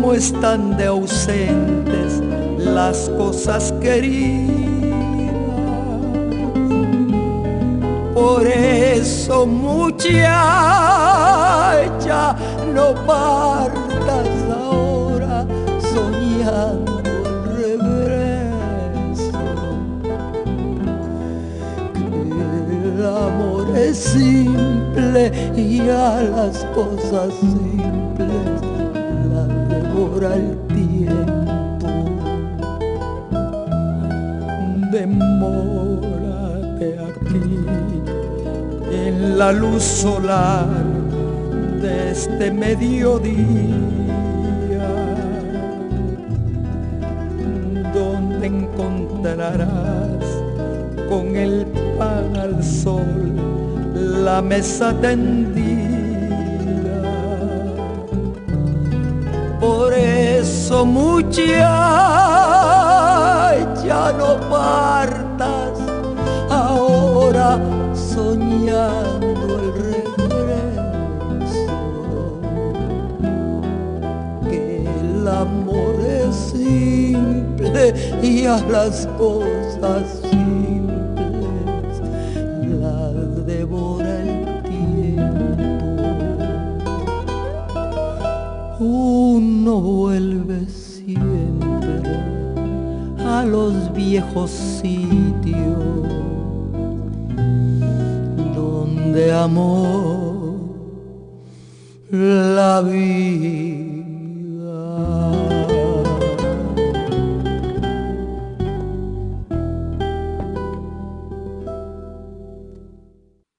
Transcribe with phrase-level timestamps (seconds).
[0.00, 2.22] cómo están de ausentes
[2.58, 4.46] las cosas queridas.
[8.14, 10.06] Por eso muchacha,
[12.72, 14.28] no partas
[14.62, 15.44] ahora
[15.80, 17.80] soñando el
[18.76, 19.40] regreso.
[21.92, 22.02] Que
[22.88, 28.37] el amor es simple y a las cosas simples
[30.18, 31.88] devora el tiempo.
[34.90, 37.58] demórate aquí
[38.90, 40.66] en la luz solar
[41.82, 43.36] de este mediodía,
[47.94, 50.24] donde encontrarás
[51.08, 51.66] con el
[51.98, 53.34] pan al sol
[53.94, 55.57] la mesa tendida.
[60.68, 61.56] Eso muchacha
[64.18, 65.78] no partas
[66.50, 67.58] ahora
[67.94, 70.92] soñando el regreso.
[74.50, 80.17] Que el amor es simple y a las cosas
[94.50, 95.78] sitios
[98.54, 100.74] donde amó
[102.10, 103.78] la vida.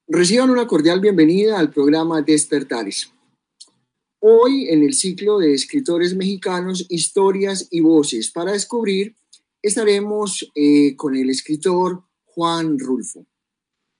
[0.08, 3.10] Reciban una cordial bienvenida al programa Despertares.
[4.18, 9.16] Hoy, en el ciclo de escritores mexicanos, historias y voces para descubrir,
[9.62, 13.26] estaremos eh, con el escritor Juan Rulfo.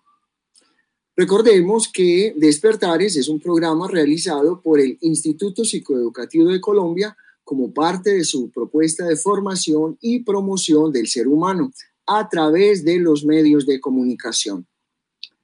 [1.18, 7.16] Recordemos que Despertares es un programa realizado por el Instituto Psicoeducativo de Colombia
[7.46, 11.72] como parte de su propuesta de formación y promoción del ser humano
[12.06, 14.68] a través de los medios de comunicación.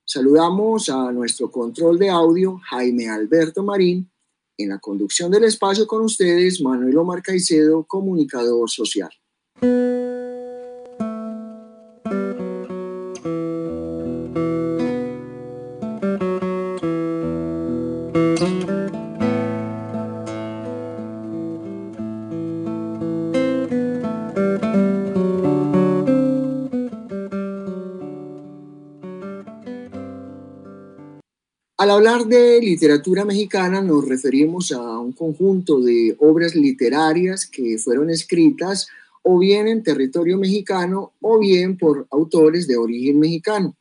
[0.04, 4.12] Saludamos a nuestro control de audio, Jaime Alberto Marín,
[4.58, 9.10] en la conducción del espacio con ustedes, Manuel Omar Caicedo, comunicador social.
[31.81, 38.12] Al hablar de literatura mexicana nos referimos a un conjunto de obras literarias que fueron
[38.12, 38.88] escritas
[39.24, 43.75] o bien en territorio mexicano o bien por autores de origen mexicano.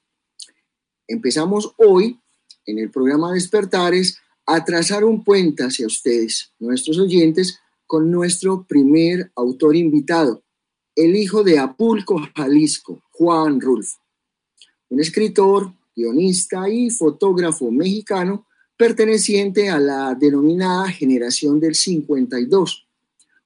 [1.06, 2.18] Empezamos hoy
[2.64, 9.30] en el programa Despertares a trazar un puente hacia ustedes, nuestros oyentes, con nuestro primer
[9.36, 10.42] autor invitado,
[10.96, 13.98] el hijo de Apulco, Jalisco, Juan Rulfo,
[14.88, 18.46] un escritor, guionista y fotógrafo mexicano
[18.76, 22.86] perteneciente a la denominada generación del 52,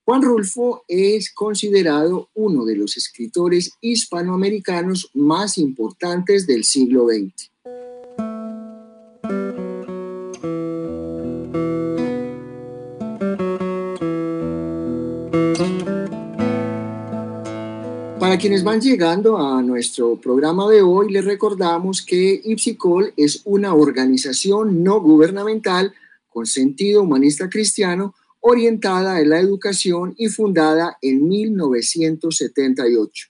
[0.04, 7.53] Juan Rulfo es considerado uno de los escritores hispanoamericanos más importantes del siglo XX.
[18.24, 23.74] Para quienes van llegando a nuestro programa de hoy, les recordamos que Ipsicol es una
[23.74, 25.92] organización no gubernamental
[26.30, 33.26] con sentido humanista cristiano orientada en la educación y fundada en 1978.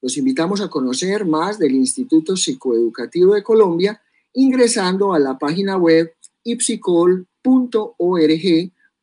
[0.00, 4.00] Los invitamos a conocer más del Instituto Psicoeducativo de Colombia
[4.32, 6.14] ingresando a la página web
[6.44, 7.26] ipsicol.org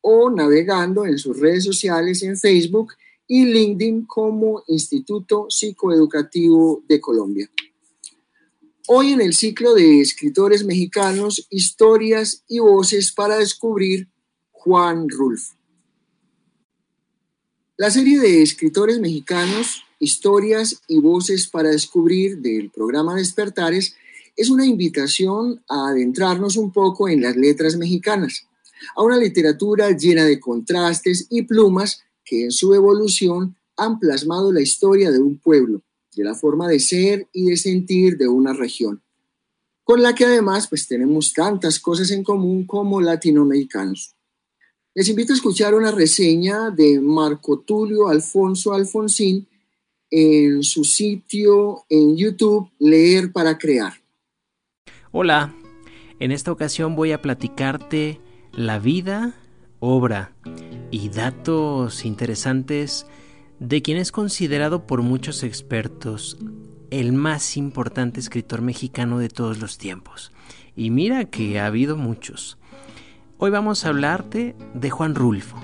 [0.00, 2.94] o navegando en sus redes sociales en Facebook
[3.34, 7.50] y LinkedIn como Instituto Psicoeducativo de Colombia.
[8.88, 14.06] Hoy en el ciclo de escritores mexicanos, historias y voces para descubrir
[14.50, 15.54] Juan Rulfo.
[17.78, 23.96] La serie de escritores mexicanos, historias y voces para descubrir del programa Despertares
[24.36, 28.46] es una invitación a adentrarnos un poco en las letras mexicanas,
[28.94, 32.02] a una literatura llena de contrastes y plumas
[32.32, 35.82] que en su evolución han plasmado la historia de un pueblo,
[36.16, 39.02] de la forma de ser y de sentir de una región,
[39.84, 44.14] con la que además pues tenemos tantas cosas en común como latinoamericanos.
[44.94, 49.46] Les invito a escuchar una reseña de Marco Tulio Alfonso Alfonsín
[50.10, 53.92] en su sitio en YouTube Leer para Crear.
[55.10, 55.54] Hola,
[56.18, 58.22] en esta ocasión voy a platicarte
[58.54, 59.34] la vida,
[59.84, 60.30] obra
[60.92, 63.04] y datos interesantes
[63.58, 66.38] de quien es considerado por muchos expertos
[66.90, 70.30] el más importante escritor mexicano de todos los tiempos.
[70.76, 72.58] Y mira que ha habido muchos.
[73.38, 75.56] Hoy vamos a hablarte de Juan Rulfo.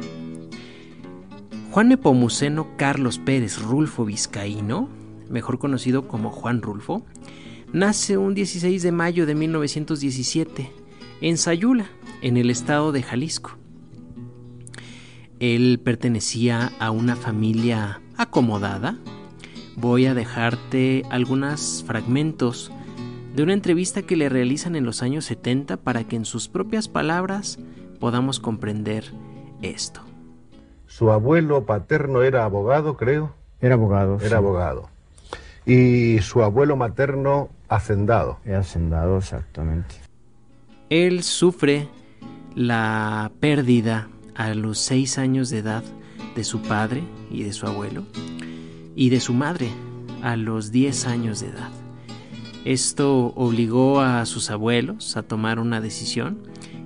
[1.71, 4.89] Juan Nepomuceno Carlos Pérez Rulfo Vizcaíno,
[5.31, 7.07] mejor conocido como Juan Rulfo,
[7.73, 10.73] nace un 16 de mayo de 1917
[11.21, 11.89] en Sayula,
[12.21, 13.58] en el estado de Jalisco.
[15.41, 18.97] Él pertenecía a una familia acomodada.
[19.77, 22.73] Voy a dejarte algunos fragmentos
[23.37, 26.89] de una entrevista que le realizan en los años 70 para que en sus propias
[26.89, 27.59] palabras
[28.01, 29.05] podamos comprender
[29.63, 30.01] esto.
[30.87, 33.33] Su abuelo paterno era abogado, creo.
[33.61, 34.19] Era abogado.
[34.21, 34.89] Era abogado.
[35.65, 38.39] Y su abuelo materno, hacendado.
[38.45, 39.95] Era hacendado, exactamente.
[40.91, 41.89] Él sufre
[42.57, 44.09] la pérdida
[44.39, 45.83] a los seis años de edad
[46.35, 48.05] de su padre y de su abuelo
[48.95, 49.69] y de su madre
[50.23, 51.71] a los diez años de edad.
[52.65, 56.39] Esto obligó a sus abuelos a tomar una decisión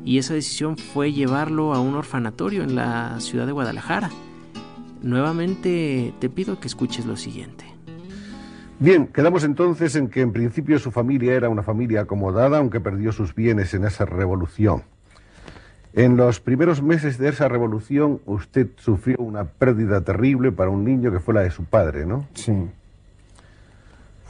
[0.05, 4.11] y esa decisión fue llevarlo a un orfanatorio en la ciudad de Guadalajara.
[5.03, 7.67] Nuevamente te pido que escuches lo siguiente.
[8.79, 13.12] Bien, quedamos entonces en que en principio su familia era una familia acomodada, aunque perdió
[13.12, 14.85] sus bienes en esa revolución.
[15.95, 21.13] En los primeros meses de esa revolución usted sufrió una pérdida terrible para un niño
[21.13, 22.27] que fue la de su padre, ¿no?
[22.35, 22.71] Sí.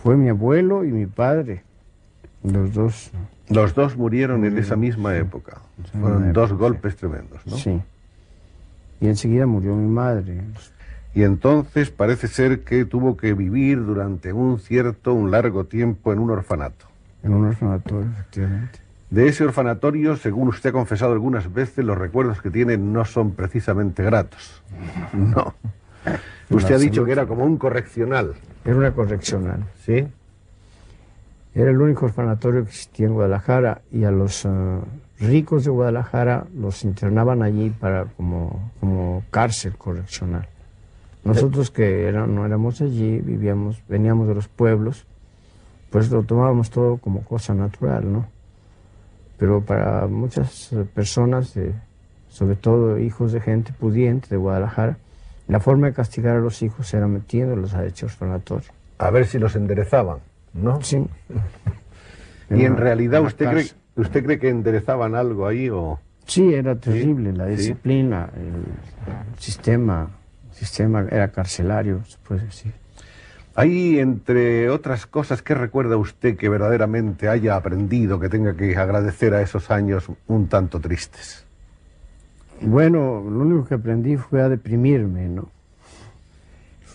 [0.02, 1.62] Fue mi abuelo y mi padre.
[2.42, 3.12] Los dos.
[3.48, 5.58] Los dos murieron en esa misma época.
[6.00, 7.56] Fueron dos golpes tremendos, ¿no?
[7.56, 7.80] Sí.
[9.00, 10.40] Y enseguida murió mi madre.
[11.14, 16.18] Y entonces parece ser que tuvo que vivir durante un cierto, un largo tiempo en
[16.18, 16.86] un orfanato.
[17.22, 18.81] En un orfanatorio, efectivamente.
[19.12, 23.32] De ese orfanatorio, según usted ha confesado algunas veces, los recuerdos que tiene no son
[23.32, 24.62] precisamente gratos.
[25.12, 25.52] No.
[26.48, 28.32] Usted ha dicho que era como un correccional.
[28.64, 29.66] Era una correccional.
[29.84, 30.08] ¿Sí?
[31.54, 34.80] Era el único orfanatorio que existía en Guadalajara y a los uh,
[35.20, 40.48] ricos de Guadalajara los internaban allí para como, como cárcel correccional.
[41.22, 45.04] Nosotros que no éramos allí, vivíamos, veníamos de los pueblos,
[45.90, 48.41] pues lo tomábamos todo como cosa natural, ¿no?
[49.42, 51.58] Pero para muchas personas,
[52.28, 54.98] sobre todo hijos de gente pudiente de Guadalajara,
[55.48, 58.70] la forma de castigar a los hijos era metiéndolos a hechos orfanatorio.
[58.98, 60.18] A ver si los enderezaban,
[60.54, 60.80] ¿no?
[60.80, 61.04] Sí.
[62.50, 65.98] ¿Y en, realidad usted cree, usted cree que enderezaban algo ahí o...?
[66.24, 70.08] Sí, era terrible, la disciplina, el sistema,
[70.50, 72.74] el sistema era carcelario, se puede decir.
[73.54, 79.34] Ahí, entre otras cosas, ¿qué recuerda usted que verdaderamente haya aprendido, que tenga que agradecer
[79.34, 81.44] a esos años un tanto tristes?
[82.62, 85.50] Bueno, lo único que aprendí fue a deprimirme, ¿no?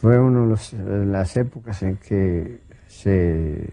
[0.02, 3.70] Fue una de las épocas en que se,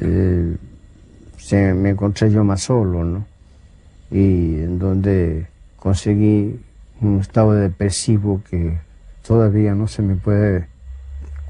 [0.00, 0.56] eh,
[1.38, 3.26] se me encontré yo más solo, ¿no?
[4.10, 6.60] Y en donde conseguí
[7.00, 8.78] un estado depresivo que
[9.26, 10.73] todavía no se me puede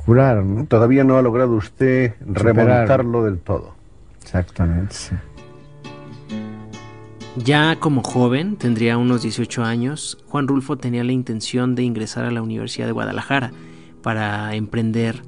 [0.04, 0.44] curar.
[0.44, 0.66] ¿no?
[0.66, 3.74] Todavía no ha logrado usted remontarlo del todo.
[4.22, 5.14] Exactamente, sí.
[7.36, 12.30] Ya como joven, tendría unos 18 años, Juan Rulfo tenía la intención de ingresar a
[12.30, 13.50] la Universidad de Guadalajara
[14.02, 15.22] para emprender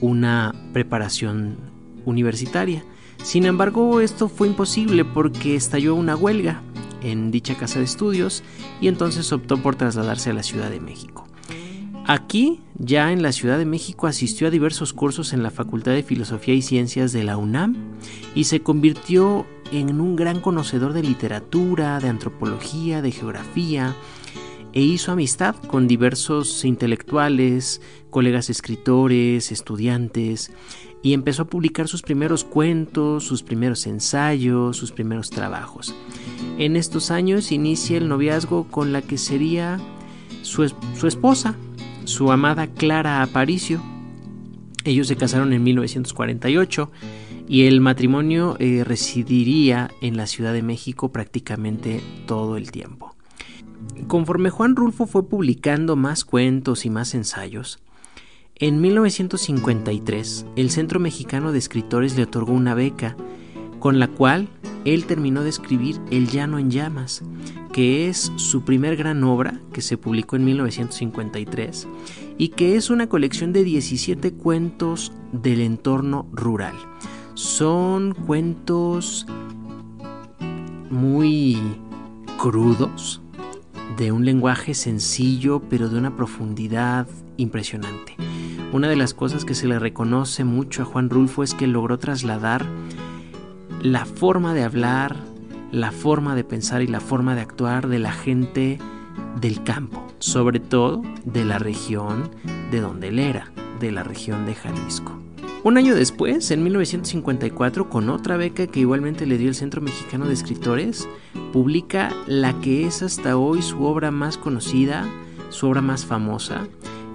[0.00, 1.56] una preparación
[2.04, 2.84] universitaria.
[3.22, 6.60] Sin embargo, esto fue imposible porque estalló una huelga
[7.02, 8.42] en dicha casa de estudios
[8.80, 11.25] y entonces optó por trasladarse a la Ciudad de México.
[12.08, 16.04] Aquí, ya en la Ciudad de México, asistió a diversos cursos en la Facultad de
[16.04, 17.74] Filosofía y Ciencias de la UNAM
[18.32, 23.96] y se convirtió en un gran conocedor de literatura, de antropología, de geografía,
[24.72, 30.52] e hizo amistad con diversos intelectuales, colegas escritores, estudiantes,
[31.02, 35.92] y empezó a publicar sus primeros cuentos, sus primeros ensayos, sus primeros trabajos.
[36.56, 39.80] En estos años inicia el noviazgo con la que sería
[40.42, 41.56] su, su esposa,
[42.06, 43.82] su amada Clara Aparicio.
[44.84, 46.90] Ellos se casaron en 1948
[47.48, 53.14] y el matrimonio eh, residiría en la Ciudad de México prácticamente todo el tiempo.
[54.06, 57.80] Conforme Juan Rulfo fue publicando más cuentos y más ensayos,
[58.54, 63.16] en 1953 el Centro Mexicano de Escritores le otorgó una beca
[63.86, 64.48] con la cual
[64.84, 67.22] él terminó de escribir El Llano en Llamas,
[67.72, 71.86] que es su primer gran obra que se publicó en 1953
[72.36, 76.74] y que es una colección de 17 cuentos del entorno rural.
[77.34, 79.24] Son cuentos
[80.90, 81.56] muy
[82.38, 83.20] crudos,
[83.96, 88.16] de un lenguaje sencillo pero de una profundidad impresionante.
[88.72, 92.00] Una de las cosas que se le reconoce mucho a Juan Rulfo es que logró
[92.00, 92.66] trasladar
[93.92, 95.16] la forma de hablar,
[95.70, 98.78] la forma de pensar y la forma de actuar de la gente
[99.40, 102.28] del campo, sobre todo de la región
[102.72, 105.16] de donde él era, de la región de Jalisco.
[105.62, 110.26] Un año después, en 1954, con otra beca que igualmente le dio el Centro Mexicano
[110.26, 111.08] de Escritores,
[111.52, 115.08] publica la que es hasta hoy su obra más conocida,
[115.50, 116.66] su obra más famosa,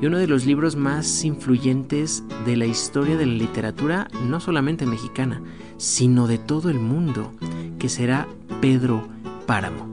[0.02, 4.86] y uno de los libros más influyentes de la historia de la literatura, no solamente
[4.86, 5.42] mexicana,
[5.78, 7.32] sino de todo el mundo,
[7.78, 8.28] que será
[8.62, 9.08] Pedro
[9.46, 9.92] Páramo.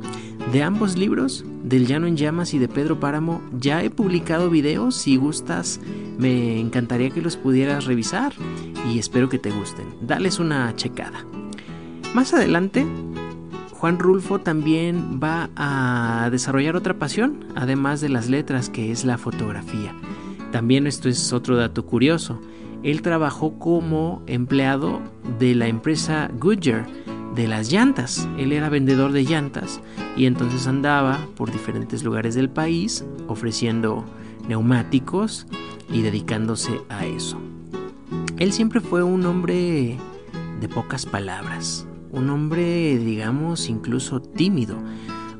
[0.53, 4.97] De ambos libros, del Llano en Llamas y de Pedro Páramo, ya he publicado videos.
[4.97, 5.79] Si gustas,
[6.17, 8.33] me encantaría que los pudieras revisar
[8.91, 9.87] y espero que te gusten.
[10.01, 11.27] Dales una checada.
[12.15, 12.87] Más adelante,
[13.79, 19.19] Juan Rulfo también va a desarrollar otra pasión, además de las letras, que es la
[19.19, 19.95] fotografía.
[20.51, 22.41] También esto es otro dato curioso.
[22.83, 25.01] Él trabajó como empleado
[25.39, 26.89] de la empresa Goodyear
[27.37, 28.29] de las llantas.
[28.37, 29.81] Él era vendedor de llantas
[30.17, 34.05] y entonces andaba por diferentes lugares del país ofreciendo
[34.49, 35.47] neumáticos
[35.89, 37.39] y dedicándose a eso.
[38.39, 39.97] Él siempre fue un hombre
[40.61, 44.77] de pocas palabras un hombre, digamos, incluso tímido.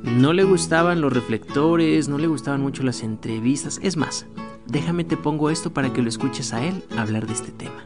[0.03, 3.81] No le gustaban los reflectores, no le gustaban mucho las entrevistas.
[3.83, 4.27] Es más,
[4.67, 7.85] déjame te pongo esto para que lo escuches a él hablar de este tema.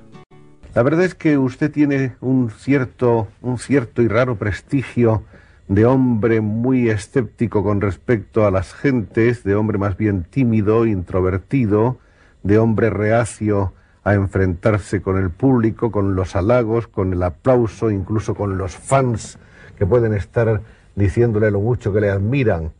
[0.74, 5.22] La verdad es que usted tiene un cierto, un cierto y raro prestigio
[5.68, 11.98] de hombre muy escéptico con respecto a las gentes, de hombre más bien tímido, introvertido,
[12.42, 13.72] de hombre reacio
[14.04, 19.38] a enfrentarse con el público, con los halagos, con el aplauso, incluso con los fans
[19.78, 20.60] que pueden estar
[20.96, 22.72] diciéndole lo mucho que le admiran.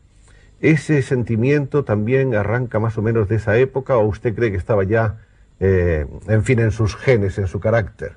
[0.59, 4.83] ¿Ese sentimiento también arranca más o menos de esa época o usted cree que estaba
[4.83, 5.17] ya,
[5.59, 8.13] eh, en fin, en sus genes, en su carácter?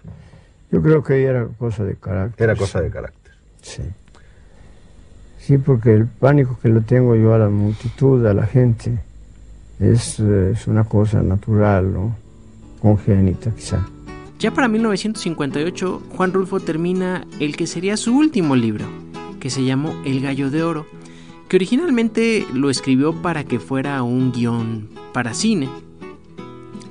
[0.70, 2.44] Yo creo que era cosa de carácter.
[2.44, 3.32] Era cosa de carácter.
[3.62, 3.82] Sí.
[5.38, 8.98] Sí, porque el pánico que lo tengo yo a la multitud, a la gente,
[9.78, 12.16] es, eh, es una cosa natural, ¿no?
[13.56, 13.86] Quizá.
[14.38, 18.84] Ya para 1958, Juan Rulfo termina el que sería su último libro,
[19.40, 20.86] que se llamó El Gallo de Oro,
[21.48, 25.68] que originalmente lo escribió para que fuera un guion para cine.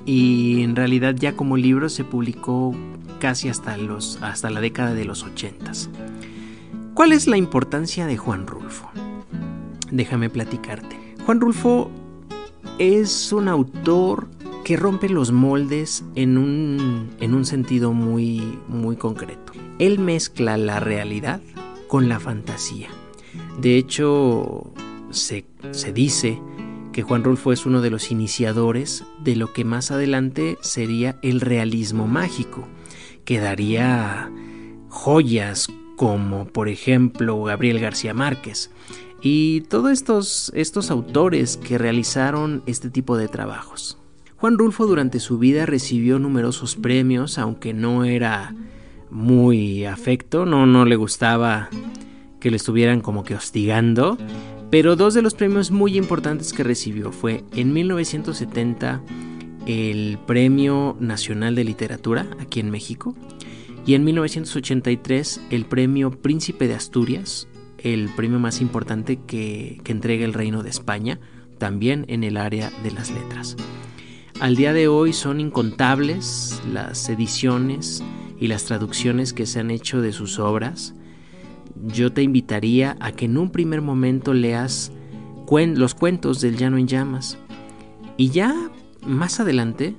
[0.05, 2.75] Y en realidad ya como libro se publicó
[3.19, 5.71] casi hasta, los, hasta la década de los 80.
[6.93, 8.89] ¿Cuál es la importancia de Juan Rulfo?
[9.91, 10.97] Déjame platicarte.
[11.25, 11.91] Juan Rulfo
[12.79, 14.27] es un autor
[14.65, 19.53] que rompe los moldes en un, en un sentido muy, muy concreto.
[19.77, 21.39] Él mezcla la realidad
[21.87, 22.89] con la fantasía.
[23.61, 24.73] De hecho,
[25.11, 26.41] se, se dice
[26.93, 31.41] que Juan Rulfo es uno de los iniciadores de lo que más adelante sería el
[31.41, 32.67] realismo mágico,
[33.23, 34.31] que daría
[34.89, 38.71] joyas como por ejemplo Gabriel García Márquez
[39.21, 43.99] y todos estos, estos autores que realizaron este tipo de trabajos.
[44.37, 48.53] Juan Rulfo durante su vida recibió numerosos premios, aunque no era
[49.09, 51.69] muy afecto, no, no le gustaba
[52.39, 54.17] que le estuvieran como que hostigando,
[54.69, 59.01] pero dos de los premios muy importantes que recibió fue en 1970
[59.65, 63.15] el Premio Nacional de Literatura aquí en México
[63.85, 70.25] y en 1983 el Premio Príncipe de Asturias, el premio más importante que, que entrega
[70.25, 71.19] el Reino de España,
[71.57, 73.55] también en el área de las letras.
[74.41, 78.03] Al día de hoy son incontables las ediciones
[78.37, 80.93] y las traducciones que se han hecho de sus obras.
[81.85, 84.91] Yo te invitaría a que en un primer momento leas
[85.49, 87.37] los cuentos del Llano en Llamas
[88.17, 88.53] y ya
[89.05, 89.95] más adelante,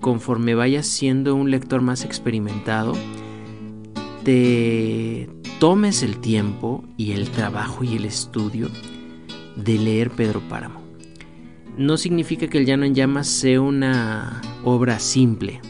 [0.00, 2.94] conforme vayas siendo un lector más experimentado,
[4.24, 8.70] te tomes el tiempo y el trabajo y el estudio
[9.56, 10.83] de leer Pedro Páramo
[11.76, 15.60] no significa que el Llano en Llamas sea una obra simple,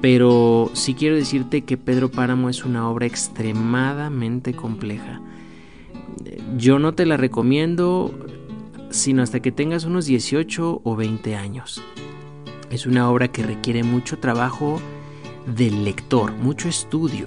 [0.00, 5.20] pero sí quiero decirte que Pedro Páramo es una obra extremadamente compleja.
[6.56, 8.14] Yo no te la recomiendo
[8.94, 11.82] sino hasta que tengas unos 18 o 20 años.
[12.70, 14.80] Es una obra que requiere mucho trabajo
[15.46, 17.26] del lector, mucho estudio.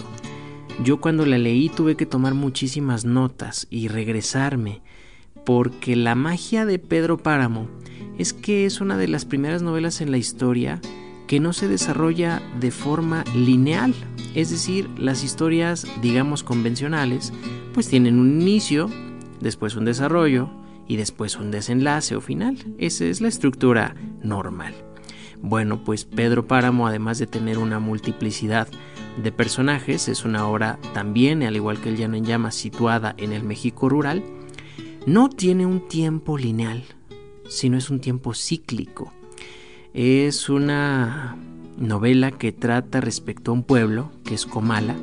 [0.83, 4.81] Yo cuando la leí tuve que tomar muchísimas notas y regresarme,
[5.47, 7.69] porque la magia de Pedro Páramo
[8.17, 10.81] es que es una de las primeras novelas en la historia
[11.25, 13.93] que no se desarrolla de forma lineal,
[14.35, 17.31] es decir, las historias, digamos, convencionales,
[17.73, 18.89] pues tienen un inicio,
[19.39, 20.49] después un desarrollo
[20.85, 22.57] y después un desenlace o final.
[22.77, 24.73] Esa es la estructura normal.
[25.41, 28.67] Bueno, pues Pedro Páramo, además de tener una multiplicidad
[29.23, 33.31] de personajes, es una obra también, al igual que El Llano en Llamas, situada en
[33.31, 34.23] el México rural,
[35.07, 36.83] no tiene un tiempo lineal,
[37.47, 39.13] sino es un tiempo cíclico.
[39.93, 41.37] Es una
[41.77, 44.97] novela que trata respecto a un pueblo, que es Comala,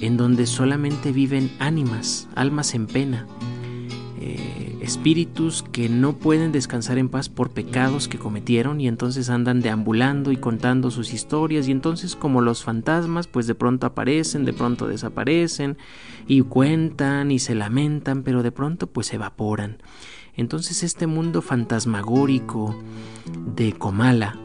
[0.00, 3.26] en donde solamente viven ánimas, almas en pena,
[4.88, 10.32] espíritus que no pueden descansar en paz por pecados que cometieron y entonces andan deambulando
[10.32, 14.88] y contando sus historias y entonces como los fantasmas pues de pronto aparecen, de pronto
[14.88, 15.76] desaparecen
[16.26, 19.76] y cuentan y se lamentan, pero de pronto pues se evaporan.
[20.34, 22.74] Entonces este mundo fantasmagórico
[23.54, 24.38] de Comala,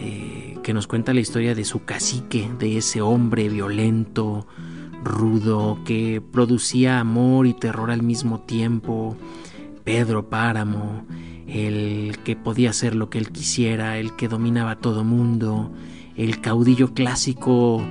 [0.00, 4.46] eh, que nos cuenta la historia de su cacique, de ese hombre violento,
[5.02, 9.16] rudo, que producía amor y terror al mismo tiempo,
[9.86, 11.06] Pedro Páramo,
[11.46, 15.70] el que podía hacer lo que él quisiera, el que dominaba todo mundo,
[16.16, 17.84] el caudillo clásico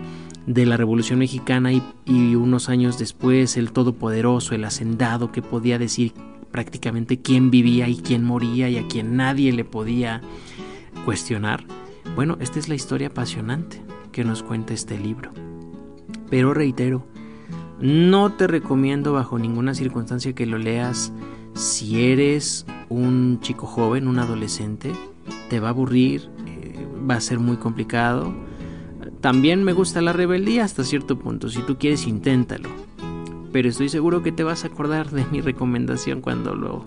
[0.45, 5.79] de la Revolución Mexicana y, y, unos años después el todopoderoso, el hacendado que podía
[5.79, 6.11] decir
[6.51, 10.19] prácticamente quién vivía y quién moría y a quien nadie le podía
[11.05, 11.63] cuestionar.
[12.13, 13.81] Bueno, esta es la historia apasionante
[14.11, 15.31] que nos cuenta este libro.
[16.29, 17.07] Pero reitero,
[17.79, 21.13] no te recomiendo bajo ninguna circunstancia que lo leas
[21.55, 24.91] si eres un chico joven, un adolescente.
[25.49, 28.33] Te va a aburrir, eh, va a ser muy complicado.
[29.21, 31.49] También me gusta la rebeldía hasta cierto punto.
[31.49, 32.69] Si tú quieres, inténtalo
[33.55, 36.83] pero estoy seguro que te vas a acordar de mi recomendación cuando lo,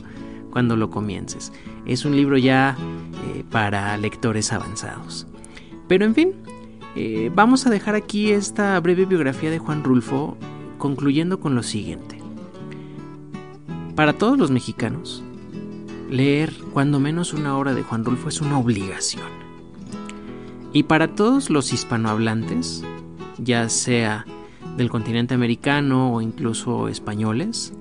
[0.50, 1.50] cuando lo comiences.
[1.86, 2.76] Es un libro ya
[3.24, 5.26] eh, para lectores avanzados.
[5.88, 6.34] Pero en fin,
[6.94, 10.36] eh, vamos a dejar aquí esta breve biografía de Juan Rulfo
[10.76, 12.17] concluyendo con lo siguiente.
[13.98, 15.24] Para todos los mexicanos,
[16.08, 19.26] leer cuando menos una hora de Juan Rulfo es una obligación.
[20.72, 22.84] Y para todos los hispanohablantes,
[23.38, 24.24] ya sea
[24.76, 27.72] del continente americano o incluso españoles,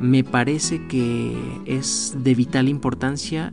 [0.00, 3.52] me parece que es de vital importancia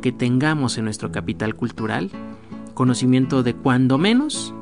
[0.00, 2.12] que tengamos en nuestro capital cultural
[2.74, 4.54] conocimiento de cuando menos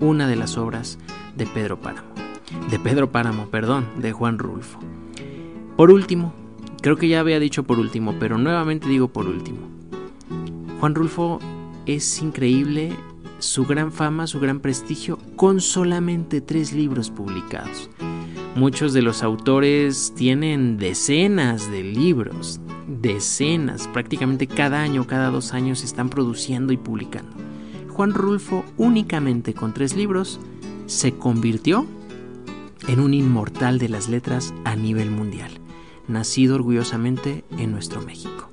[0.00, 0.98] una de las obras
[1.36, 2.08] de Pedro Páramo.
[2.72, 4.80] De Pedro Páramo, perdón, de Juan Rulfo.
[5.76, 6.34] Por último,
[6.80, 9.58] creo que ya había dicho por último, pero nuevamente digo por último.
[10.80, 11.38] Juan Rulfo
[11.86, 12.92] es increíble
[13.38, 17.90] su gran fama, su gran prestigio, con solamente tres libros publicados.
[18.56, 25.84] Muchos de los autores tienen decenas de libros, decenas, prácticamente cada año, cada dos años
[25.84, 27.32] están produciendo y publicando.
[27.88, 30.40] Juan Rulfo, únicamente con tres libros,
[30.86, 31.86] se convirtió
[32.88, 35.52] en un inmortal de las letras a nivel mundial,
[36.08, 38.50] nacido orgullosamente en nuestro México.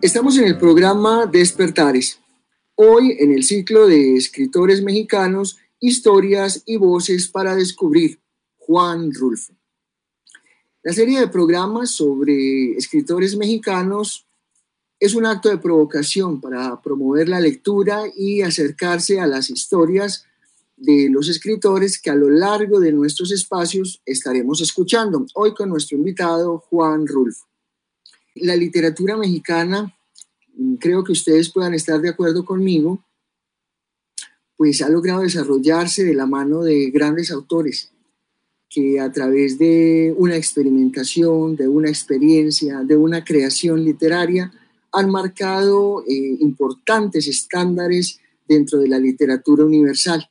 [0.00, 2.18] Estamos en el programa Despertares.
[2.76, 8.20] Hoy, en el ciclo de escritores mexicanos, historias y voces para descubrir
[8.56, 9.54] Juan Rulfo.
[10.82, 14.26] La serie de programas sobre escritores mexicanos
[15.00, 20.24] es un acto de provocación para promover la lectura y acercarse a las historias
[20.76, 25.26] de los escritores que a lo largo de nuestros espacios estaremos escuchando.
[25.34, 27.46] Hoy con nuestro invitado Juan Rulfo.
[28.36, 29.94] La literatura mexicana,
[30.78, 33.04] creo que ustedes puedan estar de acuerdo conmigo,
[34.58, 37.92] pues ha logrado desarrollarse de la mano de grandes autores
[38.68, 44.52] que a través de una experimentación, de una experiencia, de una creación literaria,
[44.92, 50.28] han marcado eh, importantes estándares dentro de la literatura universal.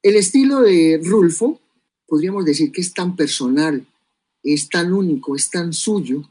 [0.00, 1.60] El estilo de Rulfo,
[2.06, 3.84] podríamos decir que es tan personal,
[4.44, 6.22] es tan único, es tan suyo,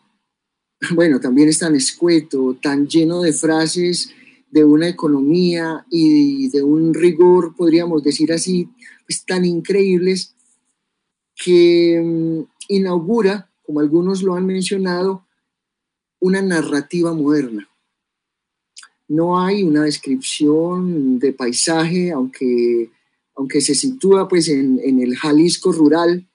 [0.96, 4.10] bueno, también es tan escueto, tan lleno de frases
[4.52, 8.70] de una economía y de un rigor, podríamos decir así,
[9.06, 10.36] pues tan increíbles,
[11.36, 15.26] que mm, inaugura, como algunos lo han mencionado,
[16.20, 17.70] una narrativa moderna.
[19.08, 22.90] No hay una descripción de paisaje, aunque,
[23.36, 26.28] aunque se sitúa pues en, el Jalisco rural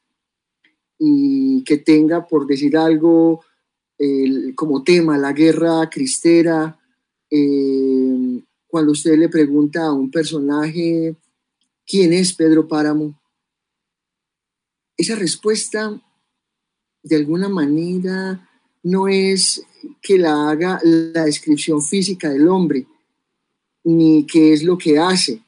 [0.99, 3.41] y que tenga, por decir algo,
[4.55, 6.79] como tema la guerra cristera.
[7.31, 11.17] Eh, cuando usted le pregunta a un personaje
[11.87, 13.21] quién es Pedro Páramo,
[14.97, 16.01] esa respuesta
[17.03, 18.49] de alguna manera
[18.83, 19.63] no es
[20.03, 22.87] que la haga la descripción física del hombre,
[23.85, 25.43] ni qué es lo que hace.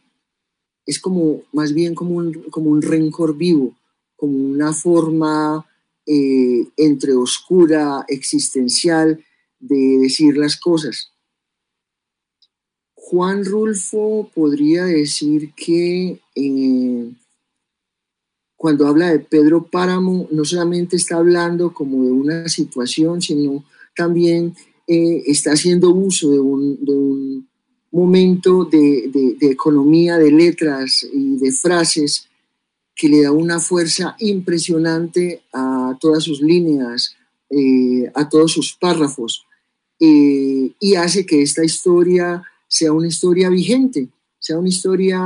[0.87, 3.75] Es como, más bien como un, como un rencor vivo,
[4.17, 5.67] como una forma
[6.07, 9.23] eh, entre oscura, existencial,
[9.61, 11.12] de decir las cosas.
[13.05, 17.13] Juan Rulfo podría decir que eh,
[18.57, 23.65] cuando habla de Pedro Páramo, no solamente está hablando como de una situación, sino
[23.97, 24.55] también
[24.87, 27.49] eh, está haciendo uso de un,
[27.91, 32.29] momento de, economía, de letras y de frases
[32.95, 37.15] que le da una fuerza impresionante a todas sus líneas,
[37.51, 39.45] eh, a todos sus párrafos,
[39.99, 44.09] y hace que esta historia sea una historia vigente,
[44.39, 45.21] sea una historia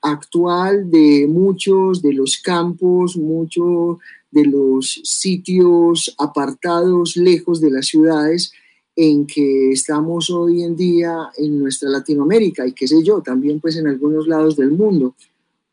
[0.00, 3.98] actual de muchos de los campos, muchos
[4.30, 8.52] de los sitios apartados, lejos de las ciudades
[8.94, 13.74] en que estamos hoy en día en nuestra Latinoamérica y qué sé yo, también pues
[13.76, 15.16] en algunos lados del mundo.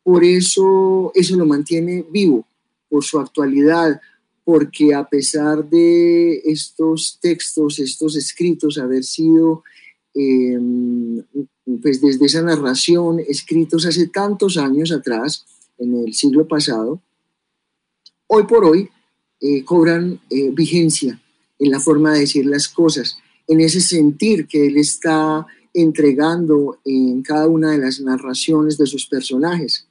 [0.02, 2.44] Por eso eso lo mantiene vivo,
[2.88, 4.00] por su actualidad,
[4.42, 9.62] porque a pesar de estos textos, estos escritos haber sido
[10.14, 10.58] eh,
[11.82, 15.44] pues desde esa narración, escritos hace tantos años atrás,
[15.78, 17.00] en el siglo pasado,
[18.26, 18.88] hoy por hoy
[19.40, 21.20] eh, cobran eh, vigencia
[21.58, 27.22] en la forma de decir las cosas, en ese sentir que él está entregando en
[27.22, 29.86] cada una de las narraciones de sus personajes.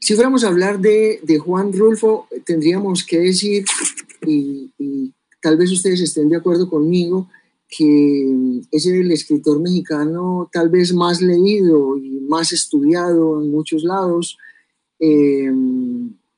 [0.00, 3.64] Si fuéramos a hablar de, Juan Rulfo, tendríamos que decir,
[4.26, 7.28] y tal vez ustedes estén de acuerdo conmigo,
[7.68, 14.38] que es el escritor mexicano tal vez más leído y más estudiado en muchos lados.
[14.98, 15.52] Eh,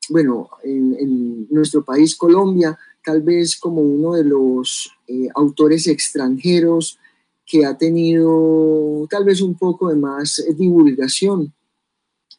[0.08, 6.98] bueno, en, nuestro país, Colombia, tal vez como uno de los eh, autores extranjeros
[7.46, 11.52] que ha tenido tal vez un poco de más divulgación.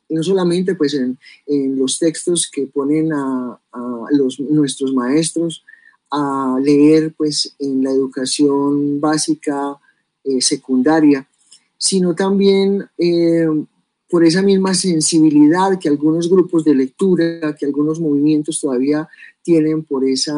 [0.08, 1.18] Y no solamente pues en,
[1.78, 3.60] los textos que ponen a,
[4.12, 5.64] los, nuestros maestros,
[6.12, 9.78] a leer pues en la educación básica
[10.24, 11.28] eh, secundaria,
[11.78, 13.48] sino también eh,
[14.10, 19.08] por esa misma sensibilidad que algunos grupos de lectura, que algunos movimientos todavía
[19.42, 20.36] tienen por esa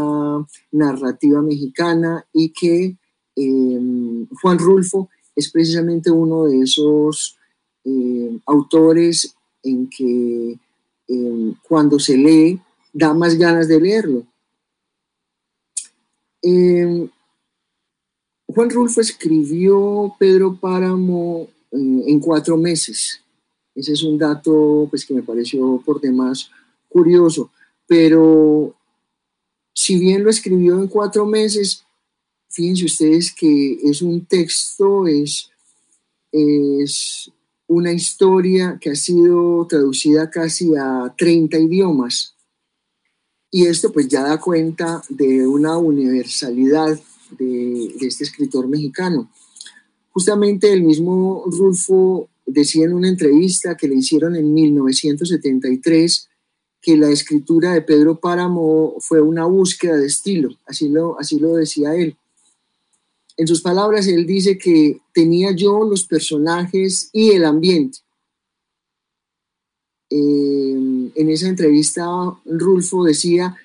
[0.71, 2.95] narrativa mexicana y que
[3.35, 7.35] em, Juan Rulfo es precisamente uno de esos
[7.83, 10.57] eh, autores en que
[11.07, 12.61] em, cuando se lee
[12.93, 14.23] da más ganas de leerlo
[16.43, 17.09] Em,
[18.45, 23.21] Juan Rulfo escribió Pedro Páramo eh, en cuatro meses.
[23.73, 26.51] Ese es un dato pues, que me pareció por demás
[26.89, 27.49] curioso.
[27.87, 28.75] Pero
[29.73, 31.83] si bien lo escribió en cuatro meses,
[32.49, 35.49] fíjense ustedes que es un texto, es,
[36.31, 37.31] es
[37.67, 42.32] una historia que ha sido traducida casi a 30 idiomas
[43.55, 46.99] Y esto pues ya da cuenta de una universalidad
[47.37, 49.29] de, este escritor mexicano.
[50.09, 56.29] Justamente el mismo Rulfo decía en una entrevista que le hicieron en 1973
[56.81, 61.55] que la escritura de Pedro Páramo fue una búsqueda de estilo, así lo, así lo
[61.55, 62.17] decía él.
[63.37, 67.99] En sus palabras, él dice que tenía yo los personajes y el ambiente.
[70.15, 72.05] Eh, en esa entrevista,
[72.45, 73.55] Rulfo decía,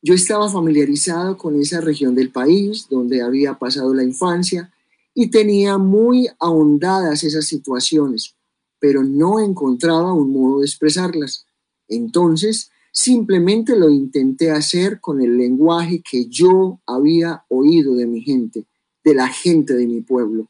[0.00, 4.72] yo estaba familiarizado con esa región del país donde había pasado la infancia
[5.14, 8.36] y tenía muy ahondadas esas situaciones,
[8.78, 11.44] pero no encontraba un modo de expresarlas.
[11.88, 18.64] Entonces, simplemente lo intenté hacer con el lenguaje que yo había oído de mi gente,
[19.02, 20.48] de la gente de mi pueblo.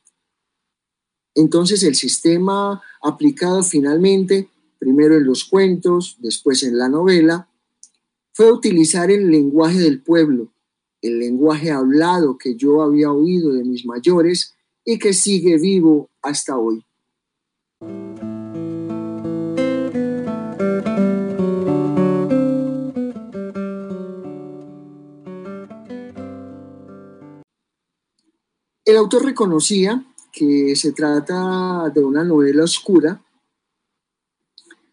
[1.35, 4.51] Entonces, el sistema aplicado finalmente,
[4.81, 7.49] primero en los cuentos, después en la novela,
[8.33, 10.49] fue utilizar el lenguaje del pueblo,
[11.03, 16.57] el lenguaje hablado que yo había oído de mis mayores y que sigue vivo hasta
[16.57, 16.85] hoy.
[28.85, 33.21] El autor reconocía que se trata de una novela oscura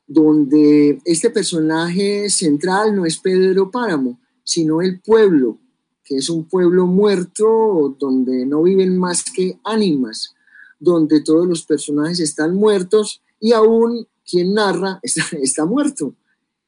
[0.07, 5.57] donde este personaje central no es Pedro Páramo, sino el pueblo,
[6.03, 10.33] que es un pueblo muerto donde no viven más que ánimas,
[10.79, 16.13] donde todos los personajes están muertos y aún quien narra está, muerto.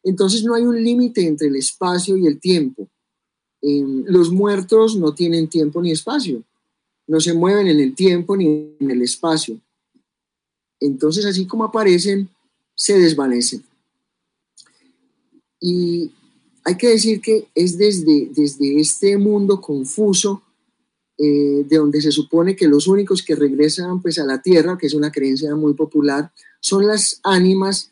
[0.03, 2.89] Entonces no hay un límite entre el espacio y el tiempo.
[3.61, 6.43] Em, los muertos no tienen tiempo ni espacio,
[7.07, 9.59] no se mueven en el tiempo ni en el espacio.
[10.81, 12.29] Entonces así como aparecen,
[12.79, 13.61] se desvanecen.
[15.59, 16.13] Y
[16.63, 20.41] hay que decir que es desde, desde este mundo confuso,
[21.17, 24.87] eh, de donde se supone que los únicos que regresan pues, a la tierra, que
[24.87, 27.91] es una creencia muy popular, son las ánimas,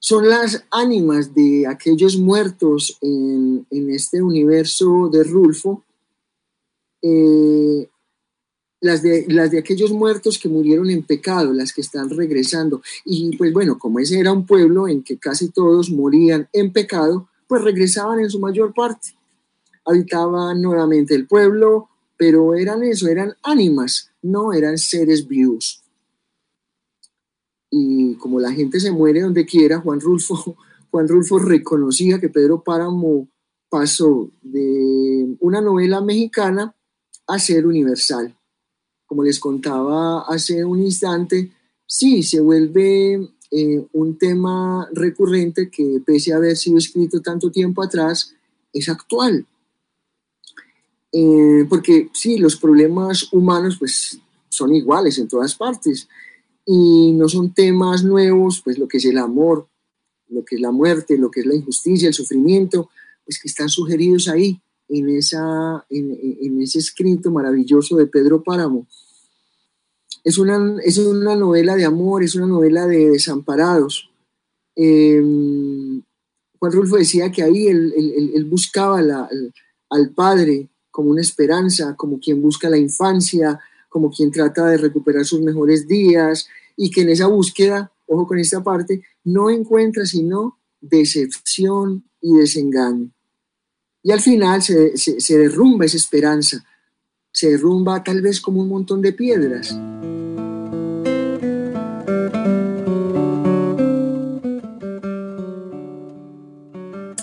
[0.00, 5.84] son las ánimas de aquellos muertos en, este universo de Rulfo,
[7.02, 7.88] eh,
[8.80, 12.82] las de, las de aquellos muertos que murieron en pecado, las que están regresando.
[13.04, 17.28] Y pues bueno, como ese era un pueblo en que casi todos morían en pecado,
[17.46, 19.14] pues regresaban en su mayor parte.
[19.84, 25.82] Habitaban nuevamente el pueblo, pero eran eso, eran ánimas, no eran seres vivos.
[27.70, 30.56] Y como la gente se muere donde quiera, Juan Rulfo,
[30.90, 33.28] Juan Rulfo reconocía que Pedro Páramo
[33.68, 36.74] pasó de una novela mexicana
[37.26, 38.37] a ser universal
[39.08, 41.50] como les contaba hace un instante,
[41.86, 43.14] sí, se vuelve
[43.50, 48.34] eh, un tema recurrente que pese a haber sido escrito tanto tiempo atrás,
[48.70, 49.46] es actual.
[51.10, 56.06] Eh, porque sí, los problemas humanos pues son iguales en todas partes
[56.66, 59.70] y no son temas nuevos, pues lo que es el amor,
[60.28, 62.90] lo que es la muerte, lo que es la injusticia, el sufrimiento,
[63.24, 68.86] pues que están sugeridos ahí en, esa, en, ese escrito maravilloso de Pedro Páramo.
[70.24, 74.10] Es una, es una novela de amor, es una novela de desamparados.
[74.74, 76.02] Em,
[76.58, 78.98] Juan Rulfo decía que ahí él, buscaba
[79.90, 85.24] al padre como una esperanza, como quien busca la infancia, como quien trata de recuperar
[85.24, 90.58] sus mejores días y que en esa búsqueda, ojo con esta parte, no encuentra sino
[90.80, 93.10] decepción y desengaño.
[94.02, 96.64] Y al final se, derrumba esa esperanza,
[97.32, 99.76] se derrumba tal vez como un montón de piedras.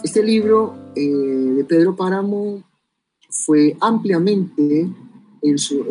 [0.03, 2.63] Este libro eh, de Pedro Páramo
[3.29, 4.89] fue ampliamente
[5.41, 5.81] en su,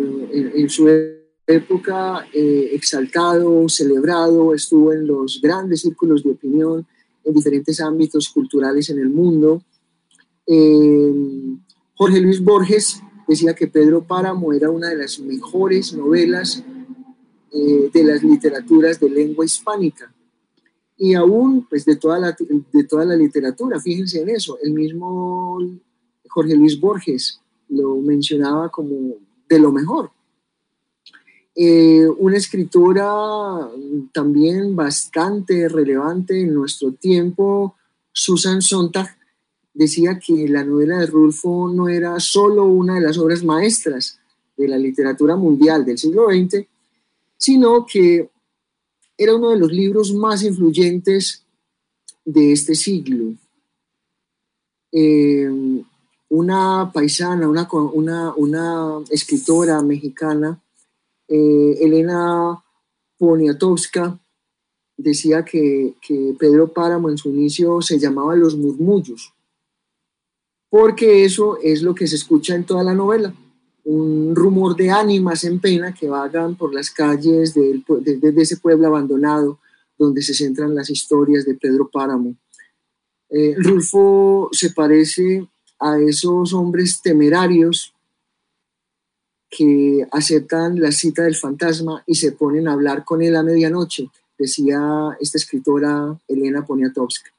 [0.88, 6.86] eh, época eh, exaltado, celebrado, estuvo en los grandes círculos de opinión
[7.22, 9.62] en diferentes ámbitos culturales en el mundo
[10.46, 16.62] Jorge Luis Borges decía que Pedro Páramo era una de las mejores novelas
[17.52, 20.12] eh, de las literaturas de lengua hispánica.
[20.96, 22.37] Y aún, pues, de toda, la,
[22.72, 25.59] de toda la literatura, fíjense en eso, el mismo
[26.28, 29.14] Jorge Luis Borges lo mencionaba como
[29.48, 30.11] de lo mejor.
[31.57, 33.68] Eh, una escritora
[34.12, 37.76] también bastante relevante en nuestro tiempo,
[38.12, 39.16] Susan Sontag,
[39.74, 44.18] decía que la novela de Rulfo no era solo una de las obras maestras
[44.56, 46.64] de la literatura mundial del siglo XX,
[47.37, 48.30] sino que
[49.18, 51.44] era uno de los libros más influyentes
[52.24, 53.34] de este siglo.
[54.92, 55.50] eh,
[56.28, 60.60] una paisana, una, escritora mexicana,
[61.28, 62.62] eh, Elena
[63.18, 64.18] Poniatowska,
[64.96, 65.94] decía que,
[66.38, 69.33] Pedro Páramo en su inicio se llamaba Los Murmullos,
[70.76, 73.32] porque eso es lo que se escucha en toda la novela,
[73.84, 77.80] un rumor de ánimas en pena que vagan por las calles de,
[78.38, 79.60] ese pueblo abandonado
[79.96, 82.34] donde se centran las historias de Pedro Páramo.
[83.30, 85.46] Eh, Rulfo se parece
[85.78, 87.94] a esos hombres temerarios
[89.48, 94.10] que aceptan la cita del fantasma y se ponen a hablar con él a medianoche,
[94.37, 97.30] decía esta escritora Elena Poniatowska.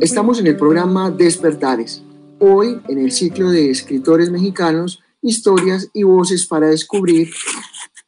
[0.00, 2.02] Estamos en el programa Despertares,
[2.38, 7.30] hoy en el ciclo de escritores mexicanos, historias y voces para descubrir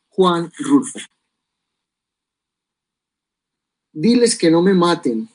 [0.09, 0.99] Juan Rulfo.
[3.93, 5.29] Diles que no me maten.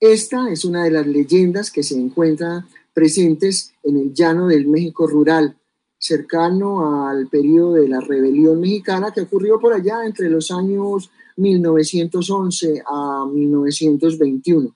[0.00, 5.06] Esta es una de las leyendas que se encuentran presentes en el llano del México
[5.06, 5.59] rural,
[6.00, 12.82] cercano al periodo de la rebelión mexicana que ocurrió por allá entre los años 1911
[12.86, 14.74] a 1921.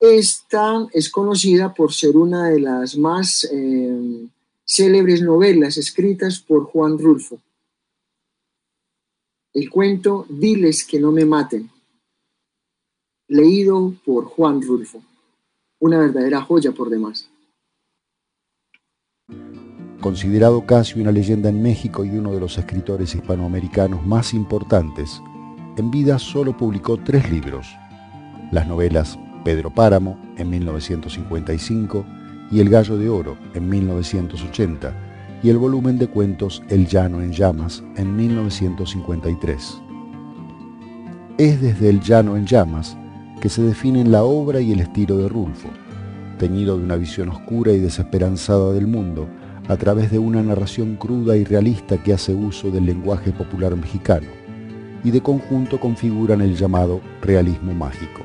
[0.00, 4.28] Esta es conocida por ser una de las más eh,
[4.66, 7.40] célebres novelas escritas por Juan Rulfo.
[9.52, 11.70] El cuento Diles que no me maten,
[13.28, 15.00] leído por Juan Rulfo.
[15.78, 17.28] Una verdadera joya por demás.
[20.00, 25.22] Considerado casi una leyenda en México y uno de los escritores hispanoamericanos más importantes,
[25.76, 27.66] en vida solo publicó tres libros,
[28.52, 32.04] las novelas Pedro Páramo en 1955
[32.50, 34.92] y El Gallo de Oro en 1980
[35.42, 39.78] y el volumen de cuentos El Llano en Llamas en 1953.
[41.36, 42.96] Es desde El Llano en Llamas
[43.40, 45.68] que se definen la obra y el estilo de Rulfo,
[46.38, 49.28] teñido de una visión oscura y desesperanzada del mundo
[49.68, 54.28] a través de una narración cruda y realista que hace uso del lenguaje popular mexicano
[55.02, 58.22] y de conjunto configuran el llamado realismo mágico.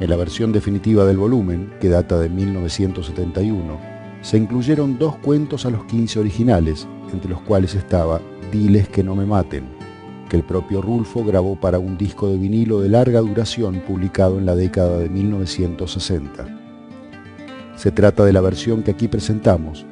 [0.00, 3.78] En la versión definitiva del volumen, que data de 1971,
[4.20, 9.14] se incluyeron dos cuentos a los 15 originales, entre los cuales estaba Diles que no
[9.16, 9.64] me maten,
[10.28, 14.46] que el propio Rulfo grabó para un disco de vinilo de larga duración publicado en
[14.46, 16.63] la década de 1960.
[17.76, 19.84] Se trata de la versión que aquí presentamos,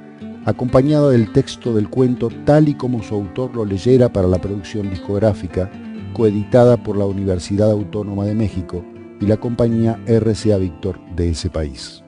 [0.44, 4.90] acompañada del texto del cuento tal y como su autor lo leyera para la producción
[4.90, 5.70] discográfica,
[6.12, 8.84] coeditada por la Universidad Autónoma de México
[9.20, 12.02] y la compañía RCA Víctor de ese país.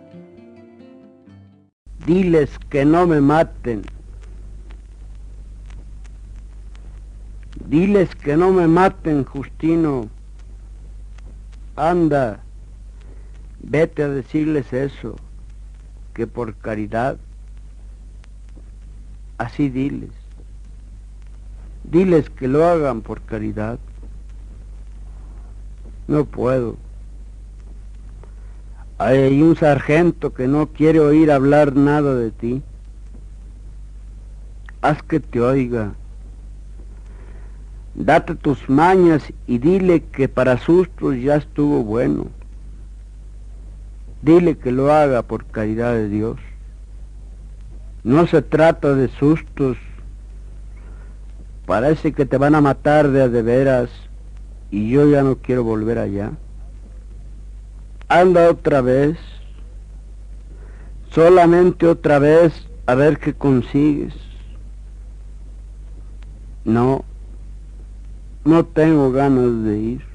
[2.06, 3.82] Diles que no me maten.
[7.66, 10.08] Diles que no me maten, Justino.
[11.76, 12.40] Anda,
[13.60, 15.16] vete a decirles eso,
[16.14, 17.18] que por caridad,
[19.36, 20.10] así diles.
[21.82, 23.78] Diles que lo hagan por caridad.
[26.06, 26.76] No puedo.
[28.96, 32.62] Hay un sargento que no quiere oír hablar nada de ti.
[34.80, 35.94] Haz que te oiga.
[37.94, 42.26] Date tus mañas y dile que para sustos ya estuvo bueno.
[44.24, 46.38] Dile que lo haga por caridad de Dios.
[48.04, 49.76] No se trata de sustos.
[51.66, 53.90] Parece que te van a matar de de veras
[54.70, 56.32] y yo ya no quiero volver allá.
[58.08, 59.18] Anda otra vez,
[61.10, 64.14] solamente otra vez a ver qué consigues.
[66.64, 67.04] No,
[68.46, 70.13] no tengo ganas de ir.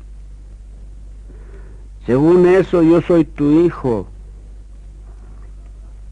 [2.06, 4.08] Según eso yo soy tu hijo.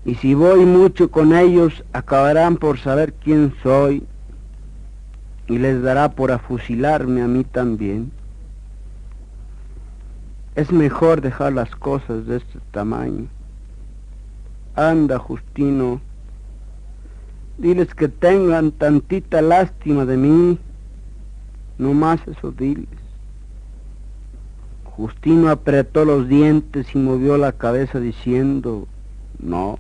[0.05, 4.05] Y si voy mucho con ellos, acabarán por saber quién soy
[5.47, 8.11] y les dará por afusilarme a mí también.
[10.55, 13.27] Es mejor dejar las cosas de este tamaño.
[14.75, 16.01] Anda, Justino,
[17.57, 20.59] diles que tengan tantita lástima de mí,
[21.77, 22.87] no más eso diles.
[24.97, 28.87] Justino apretó los dientes y movió la cabeza diciendo,
[29.37, 29.77] no.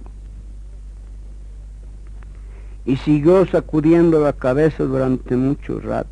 [2.85, 6.07] Y siguió sacudiendo la cabeza durante mucho rato.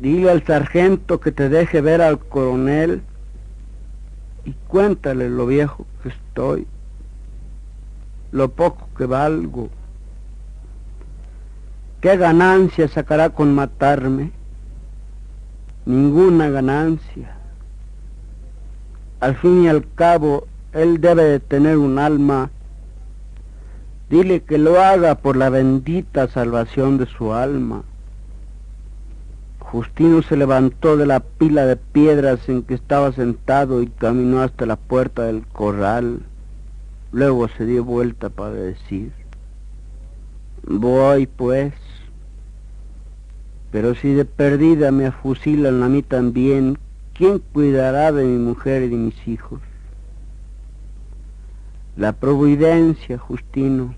[0.00, 3.02] Dile al sargento que te deje ver al coronel
[4.44, 6.64] y cuéntale lo viejo que estoy,
[8.30, 9.68] lo poco que valgo,
[12.00, 14.30] qué ganancia sacará con matarme,
[15.86, 17.37] ninguna ganancia.
[19.20, 22.50] Al fin y al cabo, él debe de tener un alma.
[24.08, 27.82] Dile que lo haga por la bendita salvación de su alma.
[29.58, 34.64] Justino se levantó de la pila de piedras en que estaba sentado y caminó hasta
[34.64, 36.20] la puerta del corral.
[37.12, 39.12] Luego se dio vuelta para decir,
[40.66, 41.74] voy pues,
[43.70, 46.78] pero si de perdida me afusilan a mí también,
[47.18, 49.60] ¿quién cuidará de mi mujer y de mis hijos?
[51.96, 53.96] La providencia, Justino,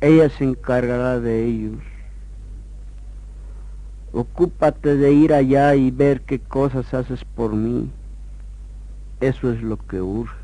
[0.00, 1.82] ella se encargará de ellos.
[4.12, 7.90] Ocúpate de ir allá y ver qué cosas haces por mí.
[9.20, 10.34] Eso es lo que urge.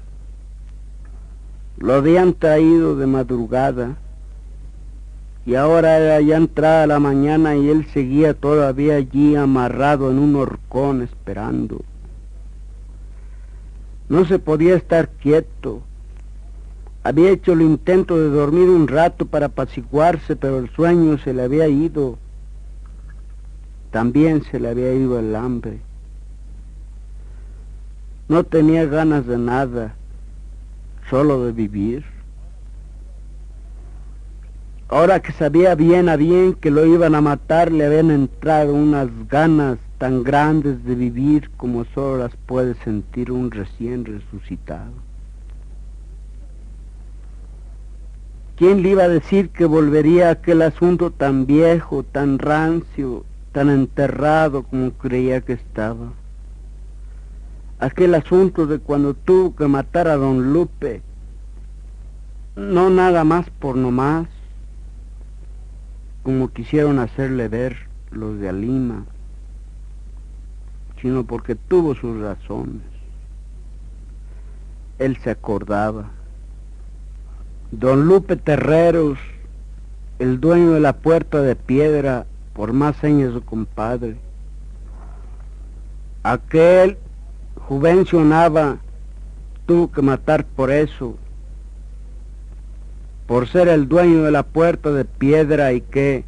[1.78, 3.96] Lo habían traído de madrugada
[5.46, 10.36] y ahora era ya entrada la mañana y él seguía todavía allí amarrado en un
[10.36, 11.82] horcón esperando.
[14.08, 15.82] No se podía estar quieto.
[17.02, 21.42] Había hecho el intento de dormir un rato para apaciguarse, pero el sueño se le
[21.42, 22.18] había ido
[23.94, 25.78] también se le había ido el hambre.
[28.26, 29.94] No tenía ganas de nada,
[31.08, 32.04] solo de vivir.
[34.88, 39.08] Ahora que sabía bien a bien que lo iban a matar, le habían entrado unas
[39.28, 44.92] ganas tan grandes de vivir como solo las puede sentir un recién resucitado.
[48.56, 53.24] ¿Quién le iba a decir que volvería aquel asunto tan viejo, tan rancio,
[53.54, 56.12] tan enterrado como creía que estaba.
[57.78, 61.02] Aquel asunto de cuando tuvo que matar a don Lupe,
[62.56, 64.26] no nada más por nomás,
[66.24, 67.76] como quisieron hacerle ver
[68.10, 69.04] los de Alima,
[71.00, 72.82] sino porque tuvo sus razones.
[74.98, 76.10] Él se acordaba.
[77.70, 79.18] Don Lupe Terreros,
[80.18, 84.16] el dueño de la puerta de piedra, por más señas de compadre.
[86.22, 86.96] Aquel
[87.68, 88.78] Juvencio Nava
[89.66, 91.18] tuvo que matar por eso,
[93.26, 96.24] por ser el dueño de la puerta de piedra y que,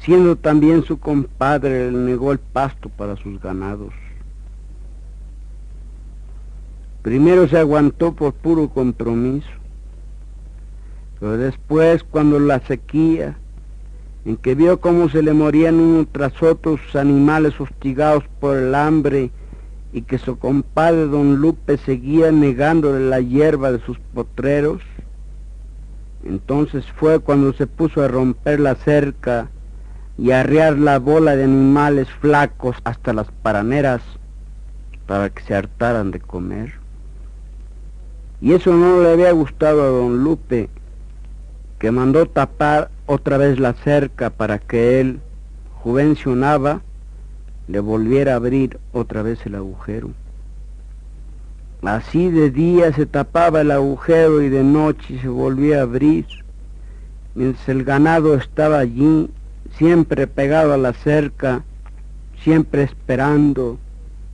[0.00, 3.92] siendo también su compadre, le negó el pasto para sus ganados.
[7.02, 9.48] Primero se aguantó por puro compromiso,
[11.20, 13.36] pero después cuando la sequía
[14.24, 19.30] en que vio cómo se le morían unos tras otros animales hostigados por el hambre
[19.92, 24.82] y que su compadre don Lupe seguía negándole la hierba de sus potreros,
[26.24, 29.48] entonces fue cuando se puso a romper la cerca
[30.16, 34.02] y a arriar la bola de animales flacos hasta las paraneras
[35.06, 36.74] para que se hartaran de comer.
[38.40, 40.68] Y eso no le había gustado a don Lupe,
[41.78, 45.20] que mandó tapar otra vez la cerca para que él,
[45.82, 46.82] juvencionaba,
[47.68, 50.10] le volviera a abrir otra vez el agujero.
[51.82, 56.26] Así de día se tapaba el agujero y de noche se volvía a abrir,
[57.34, 59.30] mientras el ganado estaba allí,
[59.76, 61.62] siempre pegado a la cerca,
[62.42, 63.78] siempre esperando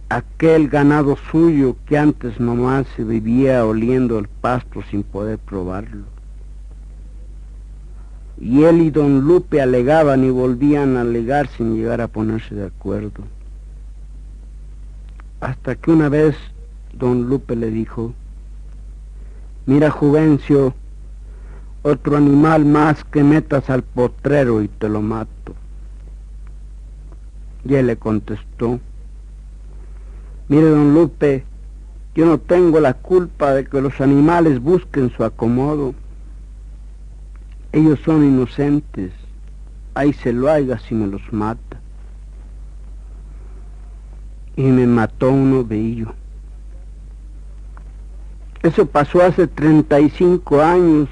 [0.08, 6.14] aquel ganado suyo que antes nomás se vivía oliendo el pasto sin poder probarlo
[8.38, 12.66] y él y don Lupe alegaban y volvían a alegar sin llegar a ponerse de
[12.66, 13.22] acuerdo.
[15.40, 16.36] Hasta que una vez
[16.98, 18.12] don Lupe le dijo,
[19.66, 20.74] mira Juvencio,
[21.82, 25.54] otro animal más que metas al potrero y te lo mato.
[27.64, 28.80] Y él le contestó,
[30.48, 31.44] mire don Lupe,
[32.14, 35.94] yo no tengo la culpa de que los animales busquen su acomodo
[37.74, 39.10] ellos son inocentes.
[39.94, 41.80] Ahí se lo haga si me los mata.
[44.54, 46.10] Y me mató uno de ellos.
[48.64, 51.10] Eso pasó hace 35 años,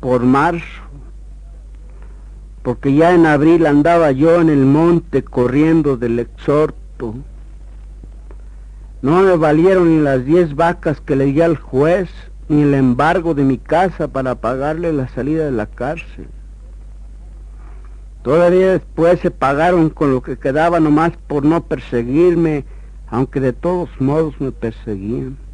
[0.00, 0.64] por marzo,
[2.62, 7.16] porque ya en abril andaba yo en el monte corriendo del exhorto.
[9.02, 12.08] No me valieron ni las diez vacas que le di al juez
[12.48, 16.28] ni el embargo de mi casa para pagarle la salida de la cárcel.
[18.22, 22.64] Todavía después se pagaron con lo que quedaba nomás por no perseguirme,
[23.06, 25.44] aunque de todos modos me perseguían.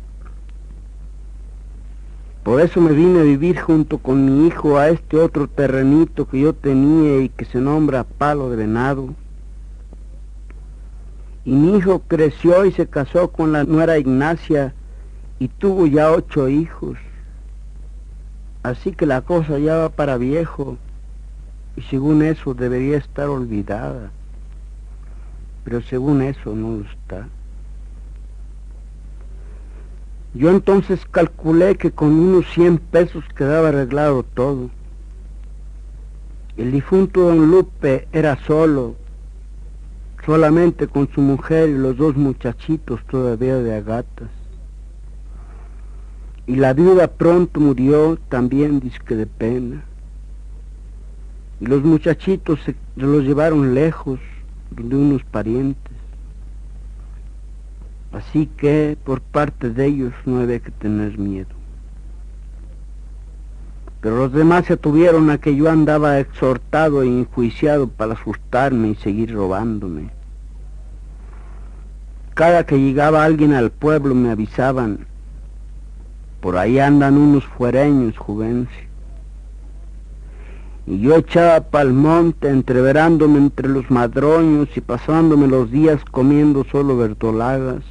[2.42, 6.40] Por eso me vine a vivir junto con mi hijo a este otro terrenito que
[6.40, 9.14] yo tenía y que se nombra Palo de Venado.
[11.44, 14.74] Y mi hijo creció y se casó con la nuera Ignacia
[15.38, 16.98] y tuvo ya ocho hijos.
[18.64, 20.78] Así que la cosa ya va para viejo
[21.76, 24.10] y según eso debería estar olvidada.
[25.62, 27.28] Pero según eso no está.
[30.34, 34.70] Yo entonces calculé que con unos 100 pesos quedaba arreglado todo.
[36.56, 38.94] El difunto don Lupe era solo,
[40.24, 44.30] solamente con su mujer y los dos muchachitos todavía de agatas.
[46.46, 49.84] Y la viuda pronto murió también disque de pena.
[51.60, 54.18] Y los muchachitos se los llevaron lejos,
[54.70, 55.91] de unos parientes.
[58.12, 61.48] Así que por parte de ellos no había que tener miedo.
[64.02, 68.94] Pero los demás se tuvieron a que yo andaba exhortado e enjuiciado para asustarme y
[68.96, 70.10] seguir robándome.
[72.34, 75.06] Cada que llegaba alguien al pueblo me avisaban,
[76.40, 78.88] por ahí andan unos fuereños, Juvencio.
[80.86, 86.96] Y yo echaba pa'l monte, entreverándome entre los madroños y pasándome los días comiendo solo
[86.96, 87.84] verdolagas.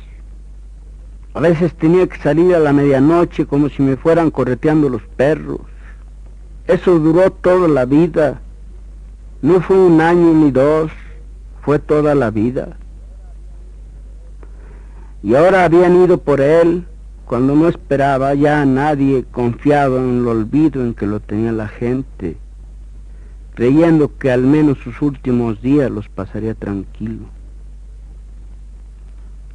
[1.34, 5.62] A veces tenía que salir a la medianoche como si me fueran correteando los perros.
[6.68, 8.42] Eso duró toda la vida.
[9.42, 10.92] No fue un año ni dos,
[11.62, 12.78] fue toda la vida.
[15.24, 16.86] Y ahora habían ido por él
[17.26, 21.70] cuando no esperaba ya a nadie confiado en el olvido en que lo tenía la
[21.70, 22.36] gente,
[23.54, 27.26] creyendo que al menos sus últimos días los pasaría tranquilo.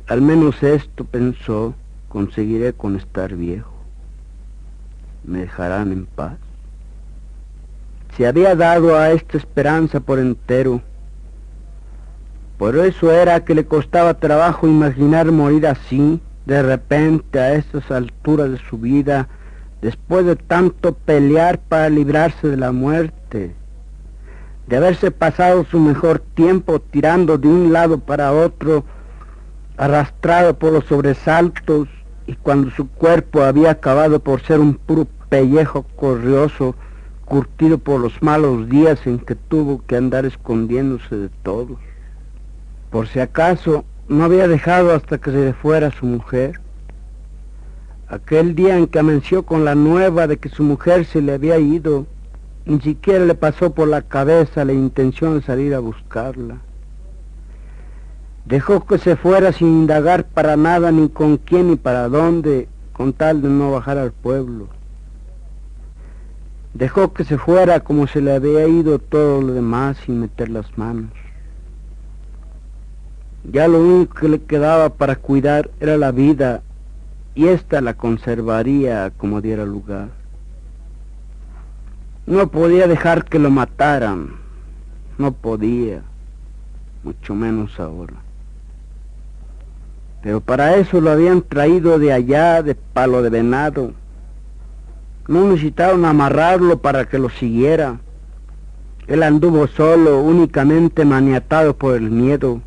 [0.08, 1.74] Al menos esto pensó,
[2.08, 3.72] conseguiré con estar viejo.
[5.24, 6.36] Me dejarán en paz.
[8.16, 10.80] Se había dado a esta esperanza por entero.
[12.56, 18.52] Por eso era que le costaba trabajo imaginar morir así, de repente, a estas alturas
[18.52, 19.28] de su vida,
[19.82, 23.54] después de tanto pelear para librarse de la muerte,
[24.68, 28.84] de haberse pasado su mejor tiempo tirando de un lado para otro,
[29.76, 31.88] arrastrado por los sobresaltos
[32.26, 36.74] y cuando su cuerpo había acabado por ser un puro pellejo corrioso,
[37.24, 41.78] curtido por los malos días en que tuvo que andar escondiéndose de todos.
[42.90, 46.60] Por si acaso no había dejado hasta que se fuera su mujer.
[48.08, 51.58] Aquel día en que amenció con la nueva de que su mujer se le había
[51.58, 52.06] ido,
[52.64, 56.58] ni siquiera le pasó por la cabeza la intención de salir a buscarla.
[58.46, 63.12] Dejó que se fuera sin indagar para nada, ni con quién ni para dónde, con
[63.12, 64.68] tal de no bajar al pueblo.
[66.72, 70.78] Dejó que se fuera como se le había ido todo lo demás sin meter las
[70.78, 71.10] manos.
[73.50, 76.62] Ya lo único que le quedaba para cuidar era la vida
[77.34, 80.10] y ésta la conservaría como diera lugar.
[82.26, 84.36] No podía dejar que lo mataran,
[85.18, 86.02] no podía,
[87.02, 88.25] mucho menos ahora.
[90.26, 93.92] Pero para eso lo habían traído de allá, de palo de venado.
[95.28, 98.00] No necesitaron amarrarlo para que lo siguiera.
[99.06, 102.60] Él anduvo solo, únicamente maniatado por el miedo.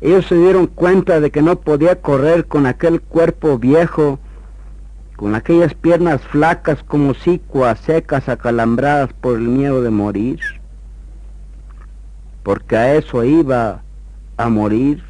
[0.00, 4.18] Ellos se dieron cuenta de que no podía correr con aquel cuerpo viejo,
[5.16, 10.40] con aquellas piernas flacas como sicuas secas acalambradas por el miedo de morir,
[12.42, 13.82] porque a eso iba
[14.38, 15.04] a morir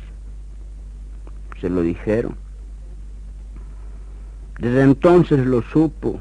[1.65, 2.37] se lo dijeron.
[4.59, 6.21] Desde entonces lo supo.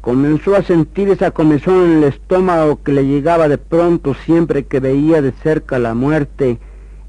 [0.00, 4.78] Comenzó a sentir esa comezón en el estómago que le llegaba de pronto siempre que
[4.78, 6.60] veía de cerca la muerte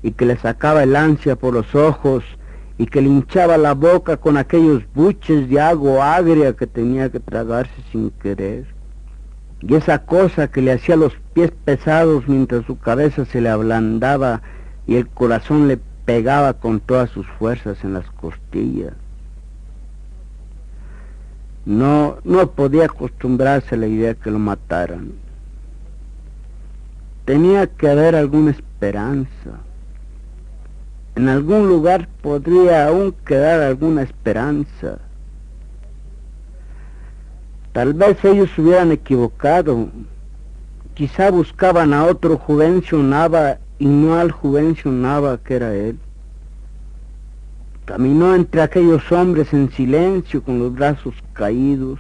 [0.02, 2.24] y que le sacaba el ansia por los ojos
[2.80, 7.20] y que le hinchaba la boca con aquellos buches de agua agria que tenía que
[7.20, 8.66] tragarse sin querer.
[9.62, 14.42] Y esa cosa que le hacía los pies pesados mientras su cabeza se le ablandaba
[14.88, 18.94] y el corazón le pegaba con todas sus fuerzas en las costillas.
[21.66, 25.14] No, no podía acostumbrarse a la idea que lo mataran.
[27.26, 29.62] Tenía que haber alguna esperanza.
[31.16, 34.98] En algún lugar podría aún quedar alguna esperanza.
[37.72, 39.88] Tal vez ellos se hubieran equivocado.
[40.96, 46.00] Quizá buscaban a otro Juvencio Nava y no al Juvencio Nava que era él.
[47.84, 52.00] Caminó entre aquellos hombres en silencio con los brazos caídos.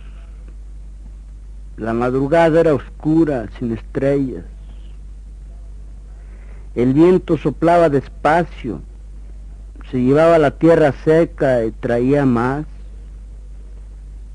[1.75, 4.45] La madrugada era oscura, sin estrellas.
[6.73, 8.79] El viento soplaba despacio,
[9.91, 12.65] se llevaba la tierra seca y traía más,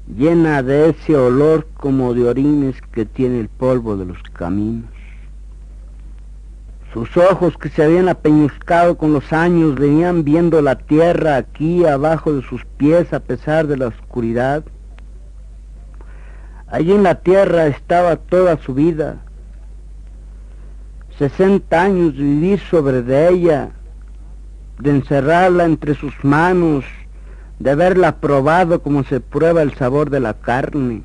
[0.07, 4.98] llena de ese olor como de orines que tiene el polvo de los caminos.
[6.99, 12.33] Sus ojos que se habían apeñuscado con los años venían viendo la tierra aquí abajo
[12.33, 14.65] de sus pies a pesar de la oscuridad.
[16.67, 19.19] Allí en la tierra estaba toda su vida.
[21.17, 23.71] Sesenta años vivir sobre de ella,
[24.81, 26.85] de encerrarla entre sus manos,
[27.61, 31.05] de haberla probado como se prueba el sabor de la carne.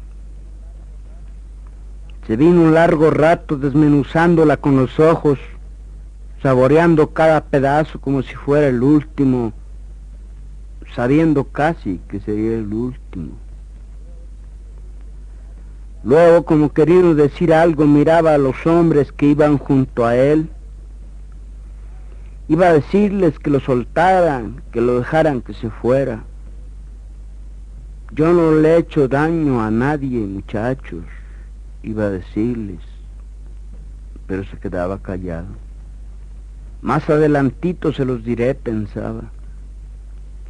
[2.26, 5.38] Se vino un largo rato desmenuzándola con los ojos,
[6.44, 9.54] saboreando cada pedazo como si fuera el último,
[10.94, 13.32] sabiendo casi que sería el último.
[16.04, 20.50] Luego, como queriendo decir algo, miraba a los hombres que iban junto a él.
[22.50, 26.26] Iba a decirles que lo soltaran, que lo dejaran que se fuera.
[28.12, 31.06] Yo no le he hecho daño a nadie, muchachos,
[31.84, 32.82] iba a decirles,
[34.28, 35.63] pero se quedaba callado.
[36.84, 39.32] Más adelantito se los diré, pensaba,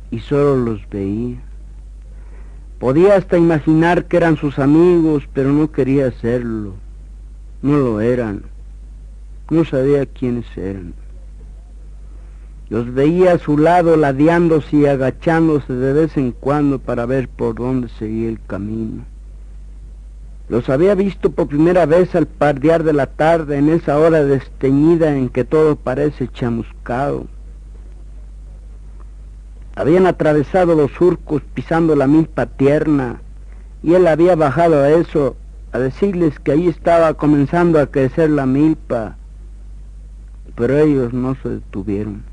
[0.09, 1.37] y solo los veía.
[2.79, 6.73] Podía hasta imaginar que eran sus amigos, pero no quería hacerlo.
[7.61, 8.45] No lo eran.
[9.51, 10.95] No sabía quiénes eran.
[12.67, 17.53] Los veía a su lado ladeándose y agachándose de vez en cuando para ver por
[17.53, 19.05] dónde seguía el camino.
[20.49, 25.15] Los había visto por primera vez al pardear de la tarde, en esa hora desteñida
[25.15, 27.27] en que todo parece chamuscado.
[29.75, 33.21] Habían atravesado los surcos pisando la milpa tierna
[33.81, 35.35] y él había bajado a eso,
[35.71, 39.17] a decirles que allí estaba comenzando a crecer la milpa,
[40.55, 42.23] pero ellos no se detuvieron.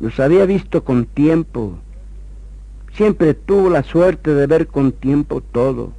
[0.00, 1.78] Los había visto con tiempo,
[2.94, 5.92] Siempre tuvo la suerte de ver con tiempo todo.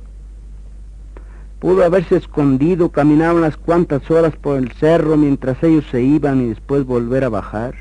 [1.59, 6.49] Pudo haberse escondido, caminar unas cuantas horas por el cerro mientras ellos se iban y
[6.49, 7.75] después volver a bajar.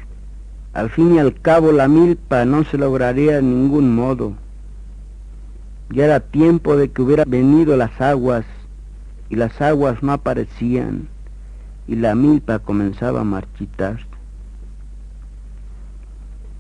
[0.72, 4.32] Al fin y al cabo la milpa no se lograría de ningún modo.
[5.90, 8.44] Ya era tiempo de que hubiera venido las aguas
[9.28, 11.08] y las aguas no aparecían
[11.86, 14.13] y la milpa comenzaba a marchitarse.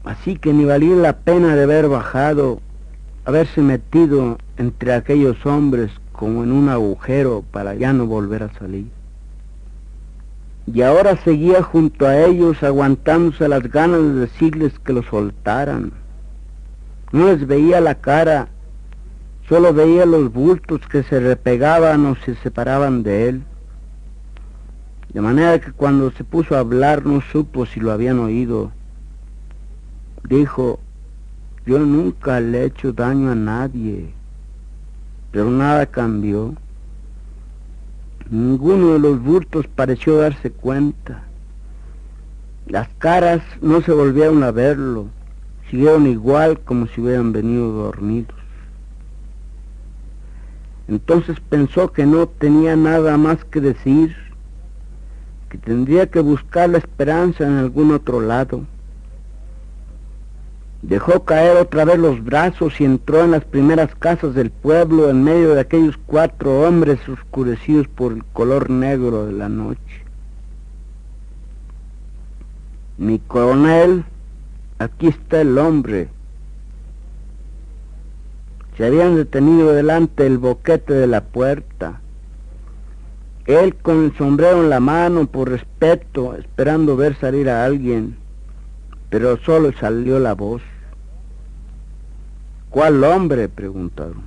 [0.04, 2.60] Así que ni valía la pena de haber bajado,
[3.24, 8.86] haberse metido entre aquellos hombres como en un agujero para ya no volver a salir.
[10.66, 15.92] Y ahora seguía junto a ellos aguantándose las ganas de decirles que lo soltaran.
[17.12, 18.48] No les veía la cara,
[19.48, 23.42] solo veía los bultos que se repegaban o se separaban de él.
[25.14, 28.72] De manera que cuando se puso a hablar no supo si lo habían oído
[30.28, 30.80] dijo,
[31.66, 34.12] yo nunca le he hecho daño a nadie,
[35.30, 36.54] pero nada cambió.
[38.30, 41.22] Ninguno de los bultos pareció darse cuenta.
[42.66, 45.08] Las caras no se volvieron a verlo,
[45.70, 48.34] siguieron igual como si hubieran venido dormidos.
[50.88, 54.16] Entonces pensó que no tenía nada más que decir,
[55.50, 58.66] que tendría que buscar la esperanza en algún otro lado
[60.86, 65.24] Dejó caer otra vez los brazos y entró en las primeras casas del pueblo en
[65.24, 70.04] medio de aquellos cuatro hombres oscurecidos por el color negro de la noche.
[72.98, 74.04] Mi coronel,
[74.78, 76.08] aquí está el hombre.
[78.76, 82.02] Se habían detenido delante del boquete de la puerta.
[83.46, 88.18] Él con el sombrero en la mano por respeto, esperando ver salir a alguien,
[89.08, 90.60] pero solo salió la voz.
[92.74, 93.48] ¿Cuál hombre?
[93.48, 94.24] preguntaron.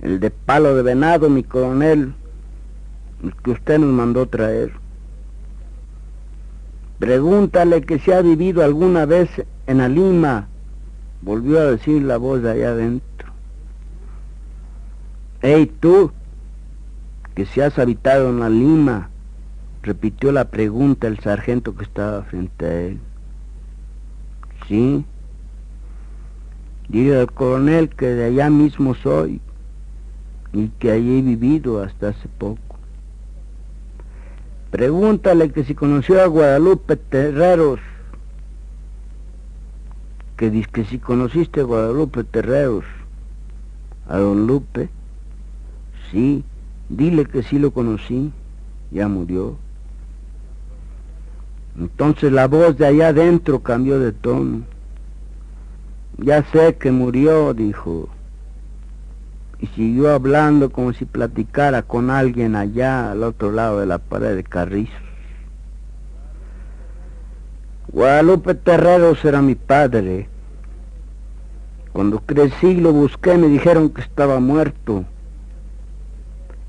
[0.00, 2.14] El de palo de venado, mi coronel,
[3.22, 4.72] el que usted nos mandó traer.
[6.98, 9.28] Pregúntale que si ha vivido alguna vez
[9.66, 10.48] en Alima,
[11.20, 13.28] volvió a decir la voz de allá adentro.
[15.42, 16.12] Hey tú,
[17.34, 19.10] que si has habitado en Alima,
[19.82, 23.00] repitió la pregunta el sargento que estaba frente a él.
[24.66, 25.04] Sí,
[26.88, 29.40] Dile al coronel que de allá mismo soy
[30.52, 32.60] y que allí he vivido hasta hace poco.
[34.70, 37.80] Pregúntale que si conoció a Guadalupe Terreros,
[40.36, 42.84] que dice que si conociste a Guadalupe Terreros,
[44.08, 44.88] a don Lupe,
[46.10, 46.44] sí,
[46.88, 48.32] dile que sí lo conocí,
[48.90, 49.56] ya murió.
[51.78, 54.62] Entonces la voz de allá adentro cambió de tono.
[56.18, 58.08] Ya sé que murió, dijo.
[59.58, 64.34] Y siguió hablando como si platicara con alguien allá al otro lado de la pared
[64.34, 64.94] de Carrizos.
[67.88, 70.28] Guadalupe Terreros era mi padre.
[71.92, 75.04] Cuando crecí lo busqué me dijeron que estaba muerto.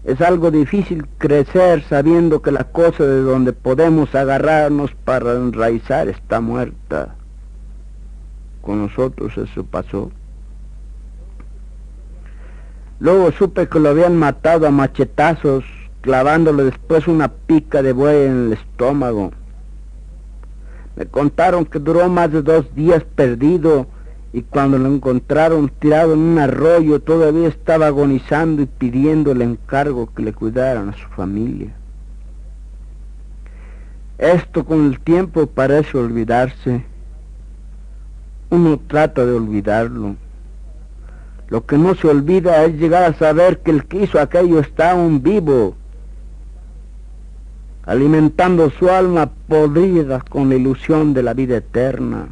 [0.06, 6.40] Es algo difícil crecer sabiendo que la cosa de donde podemos agarrarnos para enraizar está
[6.40, 7.17] muerta.
[8.68, 10.12] Con nosotros eso pasó.
[13.00, 15.64] Luego supe que lo habían matado a machetazos,
[16.02, 19.32] clavándole después una pica de buey en el estómago.
[20.98, 23.88] Me contaron que duró más de dos días perdido
[24.34, 30.14] y cuando lo encontraron tirado en un arroyo todavía estaba agonizando y pidiendo el encargo
[30.14, 31.74] que le cuidaran a su familia.
[34.18, 36.84] Esto con el tiempo parece olvidarse.
[38.50, 40.16] Uno trata de olvidarlo.
[41.50, 44.92] Lo que no se olvida es llegar a saber que el que hizo aquello está
[44.92, 45.76] aún vivo,
[47.86, 52.28] alimentando su alma podrida con la ilusión de la vida eterna.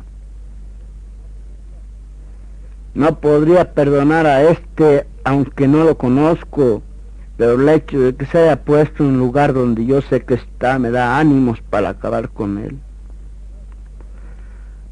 [2.94, 6.82] No podría perdonar a este, aunque no lo conozco,
[7.38, 10.36] pero el hecho de que se haya puesto en un lugar donde yo sé que
[10.36, 12.80] está me da ánimos para acabar con él.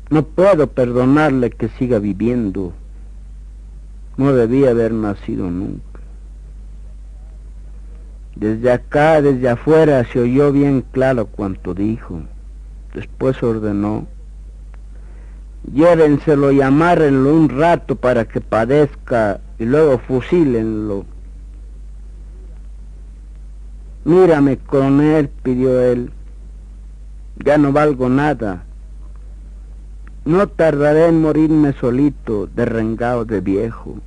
[0.09, 2.73] No puedo perdonarle que siga viviendo.
[4.17, 5.99] No debía haber nacido nunca.
[8.35, 12.21] Desde acá, desde afuera, se oyó bien claro cuanto dijo.
[12.93, 14.07] Después ordenó,
[15.71, 21.05] llévenselo y amárrenlo un rato para que padezca y luego fusílenlo.
[24.05, 26.11] Mírame, coronel, pidió él,
[27.43, 28.65] ya no valgo nada.
[30.25, 33.97] No tardaré en morirme solito, derrengado de viejo.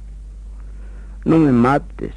[1.26, 2.14] No me mates.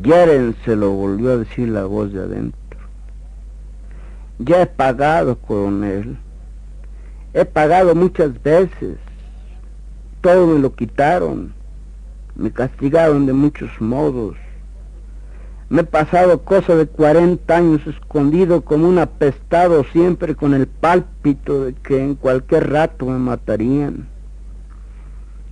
[0.00, 2.78] Llévenselo, volvió a decir la voz de adentro.
[4.38, 6.16] Ya he pagado, coronel.
[7.34, 8.98] He pagado muchas veces.
[10.20, 11.52] Todo me lo quitaron.
[12.36, 14.36] Me castigaron de muchos modos.
[15.70, 21.64] Me he pasado cosa de 40 años escondido como un apestado siempre con el pálpito
[21.64, 24.08] de que en cualquier rato me matarían.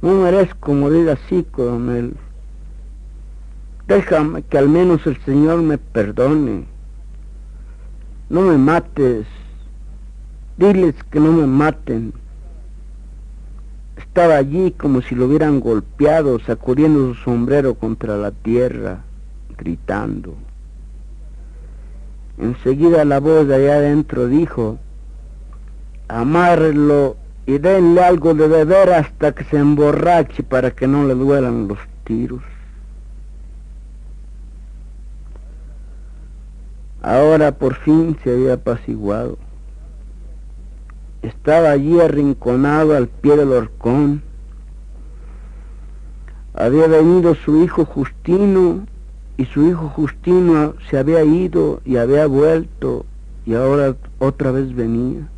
[0.02, 2.16] No merezco morir así, coronel.
[3.86, 6.66] Déjame que al menos el Señor me perdone.
[8.28, 9.24] No me mates.
[10.56, 12.12] Diles que no me maten.
[13.96, 19.04] Estaba allí como si lo hubieran golpeado, sacudiendo su sombrero contra la tierra,
[19.58, 20.34] gritando.
[22.38, 24.78] Enseguida la voz de allá adentro dijo,
[26.06, 31.66] amárrelo y denle algo de beber hasta que se emborrache para que no le duelan
[31.66, 32.42] los tiros.
[37.02, 39.38] Ahora por fin se había apaciguado.
[41.22, 44.22] Estaba allí arrinconado al pie del horcón.
[46.54, 48.86] Había venido su hijo Justino
[49.38, 53.06] y su hijo Justino se había ido y había vuelto
[53.46, 55.28] y ahora otra vez venía.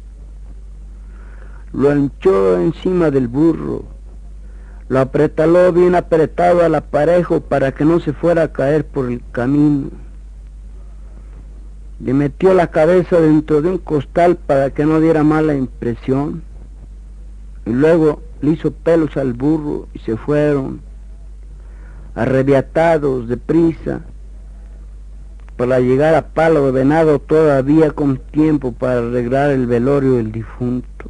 [1.73, 3.85] Lo anchó encima del burro,
[4.89, 9.23] lo apretaló bien apretado al aparejo para que no se fuera a caer por el
[9.31, 9.91] camino.
[12.01, 16.43] Le metió la cabeza dentro de un costal para que no diera mala impresión.
[17.67, 20.81] Y luego le hizo pelos al burro y se fueron,
[22.21, 24.03] arrebiatados, deprisa,
[25.57, 31.07] para llegar a Palo de Venado todavía con tiempo para arreglar el velorio del difunto.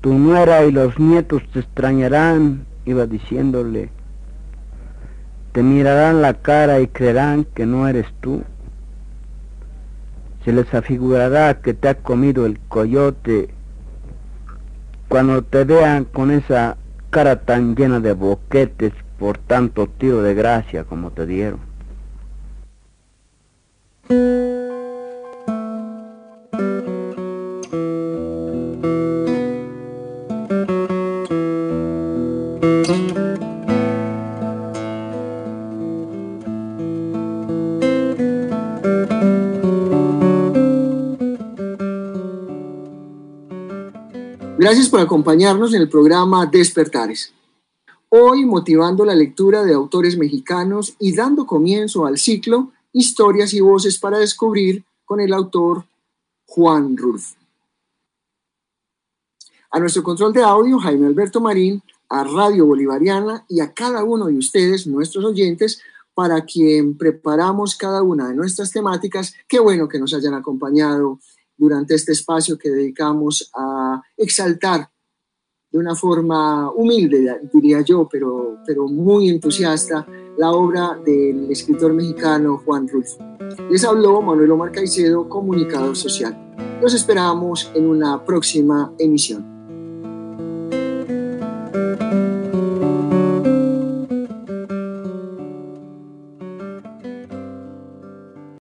[0.00, 3.90] Tu nuera y los nietos te extrañarán, iba diciéndole.
[5.52, 8.44] Te mirarán la cara y creerán que no eres tú.
[10.42, 13.50] Se les afigurará que te ha comido el coyote
[15.08, 16.78] cuando te vean con esa
[17.14, 21.60] cara tan llena de boquetes por tanto tiro de gracia como te dieron.
[44.64, 47.34] Gracias por acompañarnos en el programa Despertares.
[48.08, 53.98] Hoy motivando la lectura de autores mexicanos y dando comienzo al ciclo Historias y Voces
[53.98, 55.84] para Descubrir con el autor
[56.46, 57.36] Juan Rulfo.
[59.70, 64.28] A nuestro control de audio, Jaime Alberto Marín, a Radio Bolivariana y a cada uno
[64.28, 65.82] de ustedes, nuestros oyentes,
[66.14, 69.34] para quien preparamos cada una de nuestras temáticas.
[69.46, 71.18] Qué bueno que nos hayan acompañado
[71.56, 74.88] durante este espacio que dedicamos a exaltar
[75.70, 80.06] de una forma humilde, diría yo, pero, pero muy entusiasta,
[80.38, 83.18] la obra del escritor mexicano Juan Rulfo.
[83.70, 86.54] Les habló Manuel Omar Caicedo, comunicador social.
[86.80, 89.54] Los esperamos en una próxima emisión.